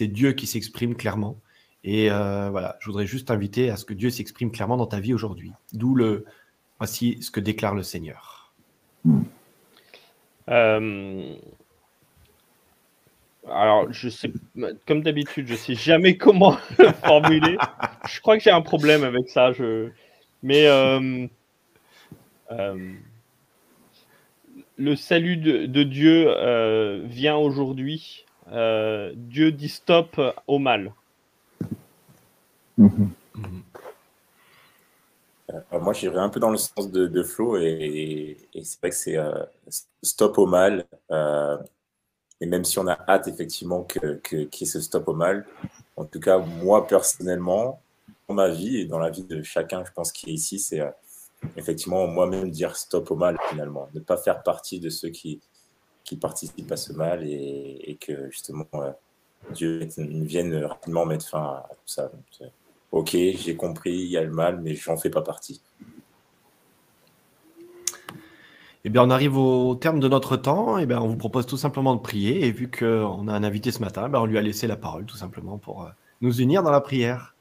Dieu 0.02 0.34
qui 0.34 0.48
s'exprime 0.48 0.96
clairement. 0.96 1.40
Et 1.84 2.10
voilà, 2.10 2.78
je 2.80 2.88
voudrais 2.88 3.06
juste 3.06 3.32
inviter 3.32 3.70
à 3.70 3.78
ce 3.78 3.86
que 3.86 3.94
Dieu 3.94 4.10
s'exprime 4.10 4.52
clairement 4.52 4.78
dans 4.78 4.88
ta 4.88 5.00
vie 5.00 5.14
aujourd'hui. 5.14 5.52
D'où 5.74 5.96
le 5.96 6.26
voici 6.80 7.20
ce 7.22 7.32
que 7.32 7.40
déclare 7.40 7.76
le 7.76 7.84
Seigneur. 7.84 8.54
Alors, 13.54 13.92
je 13.92 14.10
sais, 14.10 14.32
comme 14.88 15.02
d'habitude, 15.02 15.48
je 15.48 15.56
sais 15.56 15.76
jamais 15.76 16.18
comment 16.18 16.58
le 16.80 16.92
formuler. 17.06 17.58
Je 18.08 18.20
crois 18.22 18.38
que 18.38 18.44
j'ai 18.44 18.52
un 18.52 18.62
problème 18.62 19.04
avec 19.04 19.30
ça. 19.30 19.52
Je... 19.54 19.90
Mais 20.44 20.68
euh, 20.68 21.28
euh, 22.52 22.92
le 24.78 24.96
salut 24.96 25.38
de, 25.38 25.66
de 25.66 25.84
Dieu 25.84 26.26
euh, 26.28 27.02
vient 27.06 27.36
aujourd'hui. 27.38 28.26
Euh, 28.52 29.14
Dieu 29.16 29.52
dit 29.52 29.70
stop 29.70 30.20
au 30.48 30.60
mal. 30.60 30.94
Mhm. 32.78 33.12
Moi, 35.72 35.94
j'irais 35.94 36.20
un 36.20 36.30
peu 36.30 36.40
dans 36.40 36.50
le 36.50 36.58
sens 36.58 36.90
de, 36.92 37.08
de 37.08 37.24
Flo 37.24 37.58
et, 37.58 38.38
et 38.54 38.64
c'est 38.64 38.80
vrai 38.80 38.90
que 38.90 38.96
c'est 38.96 39.18
euh, 39.18 39.44
stop 40.02 40.38
au 40.38 40.46
mal. 40.46 40.86
euh, 41.12 41.58
et 42.42 42.48
même 42.48 42.66
si 42.66 42.80
on 42.80 42.88
a 42.88 42.98
hâte 43.08 43.28
effectivement 43.28 43.84
que, 43.84 44.16
que, 44.16 44.44
qu'il 44.46 44.66
y 44.66 44.70
ait 44.70 44.74
ce 44.74 44.82
stop 44.82 45.08
au 45.08 45.14
mal, 45.14 45.46
en 45.96 46.06
tout 46.06 46.20
cas, 46.20 46.40
moi 46.40 46.88
personnellement, 46.88 47.82
dans 48.28 48.34
ma 48.34 48.50
vie 48.50 48.78
et 48.78 48.86
dans 48.86 48.98
la 49.00 49.12
vie 49.12 49.24
de 49.24 49.44
chacun, 49.44 49.86
je 49.86 49.92
pense, 49.92 50.12
qui 50.12 50.32
est 50.32 50.34
ici, 50.34 50.58
c'est 50.58 50.82
euh, 50.82 50.90
effectivement 51.56 52.08
moi-même 52.08 52.50
dire 52.50 52.76
stop 52.76 53.12
au 53.12 53.16
mal 53.16 53.38
finalement. 53.50 53.88
Ne 53.94 54.00
pas 54.00 54.18
faire 54.18 54.42
partie 54.42 54.80
de 54.80 54.90
ceux 54.90 55.10
qui, 55.10 55.40
qui 56.04 56.18
participent 56.18 56.72
à 56.72 56.78
ce 56.78 56.94
mal 56.94 57.24
et, 57.24 57.98
que 58.02 58.30
justement 58.32 58.68
euh, 58.74 58.92
Dieu 59.52 59.88
vienne 59.98 60.56
rapidement 60.64 61.06
mettre 61.06 61.28
fin 61.28 61.44
à 61.44 61.70
tout 61.70 61.80
ça. 61.86 62.12
C'est- 62.38 62.52
Ok, 62.92 63.12
j'ai 63.12 63.56
compris, 63.56 63.94
il 63.94 64.10
y 64.10 64.18
a 64.18 64.22
le 64.22 64.32
mal, 64.32 64.60
mais 64.60 64.76
j'en 64.76 64.98
fais 64.98 65.10
pas 65.10 65.22
partie. 65.22 65.62
Eh 68.84 68.90
bien, 68.90 69.04
on 69.04 69.12
arrive 69.12 69.38
au 69.38 69.76
terme 69.76 70.00
de 70.00 70.08
notre 70.08 70.38
temps. 70.38 70.80
Eh 70.80 70.88
bien, 70.88 71.00
on 71.00 71.08
vous 71.08 71.18
propose 71.18 71.46
tout 71.46 71.58
simplement 71.58 71.96
de 71.96 72.02
prier. 72.02 72.48
Et 72.48 72.52
vu 72.52 72.70
qu'on 72.72 73.28
a 73.28 73.34
un 73.34 73.44
invité 73.44 73.72
ce 73.72 73.80
matin, 73.80 74.10
ben, 74.10 74.20
on 74.20 74.26
lui 74.26 74.40
a 74.40 74.42
laissé 74.42 74.66
la 74.66 74.76
parole 74.76 75.06
tout 75.06 75.18
simplement 75.18 75.60
pour 75.60 75.84
euh, 75.84 75.90
nous 76.22 76.42
unir 76.42 76.64
dans 76.64 76.72
la 76.72 76.82
prière. 76.82 77.36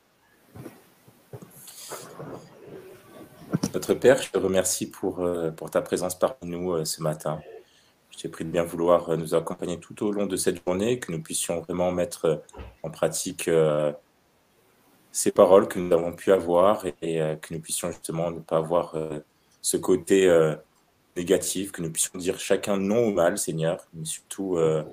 Notre 3.72 3.94
Père, 3.94 4.20
je 4.20 4.30
te 4.30 4.38
remercie 4.38 4.90
pour, 4.90 5.20
euh, 5.20 5.50
pour 5.50 5.70
ta 5.70 5.80
présence 5.80 6.18
parmi 6.18 6.36
nous 6.42 6.72
euh, 6.72 6.84
ce 6.84 7.02
matin. 7.02 7.40
Je 8.10 8.18
t'ai 8.18 8.28
pris 8.28 8.44
de 8.44 8.50
bien 8.50 8.64
vouloir 8.64 9.16
nous 9.16 9.34
accompagner 9.34 9.78
tout 9.78 10.04
au 10.04 10.12
long 10.12 10.26
de 10.26 10.36
cette 10.36 10.62
journée, 10.66 10.98
que 10.98 11.10
nous 11.10 11.22
puissions 11.22 11.60
vraiment 11.60 11.90
mettre 11.90 12.42
en 12.82 12.90
pratique 12.90 13.48
ces 15.10 15.30
paroles 15.30 15.68
que 15.68 15.78
nous 15.78 15.90
avons 15.94 16.12
pu 16.12 16.30
avoir 16.30 16.84
et, 16.84 16.94
que 17.40 17.54
nous 17.54 17.60
puissions 17.60 17.90
justement 17.90 18.30
ne 18.30 18.40
pas 18.40 18.58
avoir 18.58 18.94
ce 19.62 19.76
côté 19.78 20.28
négatif, 21.16 21.72
que 21.72 21.82
nous 21.82 21.90
puissions 21.90 22.18
dire 22.18 22.38
chacun 22.38 22.76
non 22.76 23.06
au 23.08 23.12
mal, 23.12 23.38
Seigneur, 23.38 23.86
mais 23.94 24.04
surtout 24.04 24.56
euh, 24.56 24.84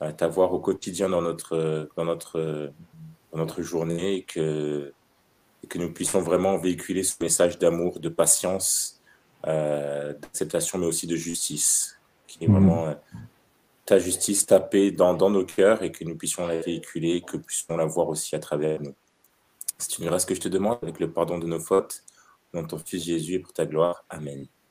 à 0.00 0.12
t'avoir 0.12 0.52
au 0.52 0.58
quotidien 0.58 1.08
dans 1.08 1.22
notre, 1.22 1.88
dans 1.96 2.04
notre, 2.04 2.72
dans 3.32 3.38
notre 3.38 3.62
journée 3.62 4.16
et 4.16 4.22
que, 4.24 4.92
et 5.62 5.66
que 5.66 5.78
nous 5.78 5.92
puissions 5.92 6.20
vraiment 6.20 6.58
véhiculer 6.58 7.04
ce 7.04 7.14
message 7.20 7.58
d'amour, 7.58 8.00
de 8.00 8.08
patience, 8.08 9.00
euh, 9.46 10.12
d'acceptation, 10.14 10.78
mais 10.78 10.86
aussi 10.86 11.06
de 11.06 11.16
justice, 11.16 11.98
qui 12.26 12.44
est 12.44 12.48
Mhm. 12.48 12.54
vraiment 12.54 12.86
euh, 12.86 12.94
ta 13.86 13.98
justice, 13.98 14.46
ta 14.46 14.60
paix 14.60 14.90
dans, 14.90 15.14
dans 15.14 15.30
nos 15.30 15.44
cœurs 15.44 15.82
et 15.82 15.90
que 15.92 16.04
nous 16.04 16.16
puissions 16.16 16.46
la 16.46 16.60
véhiculer, 16.60 17.20
que 17.20 17.36
nous 17.36 17.42
puissions 17.42 17.76
la 17.76 17.84
voir 17.84 18.08
aussi 18.08 18.34
à 18.36 18.38
travers 18.38 18.80
nous. 18.80 18.94
C'est 19.78 19.98
une 19.98 20.06
grâce 20.06 20.24
que 20.24 20.34
je 20.34 20.40
te 20.40 20.48
demande 20.48 20.78
avec 20.82 21.00
le 21.00 21.10
pardon 21.10 21.38
de 21.38 21.46
nos 21.46 21.58
fautes, 21.58 22.02
dans 22.52 22.64
ton 22.64 22.78
Fils 22.78 23.04
Jésus 23.04 23.34
et 23.34 23.38
pour 23.40 23.52
ta 23.52 23.66
gloire. 23.66 24.04
Amen. 24.08 24.46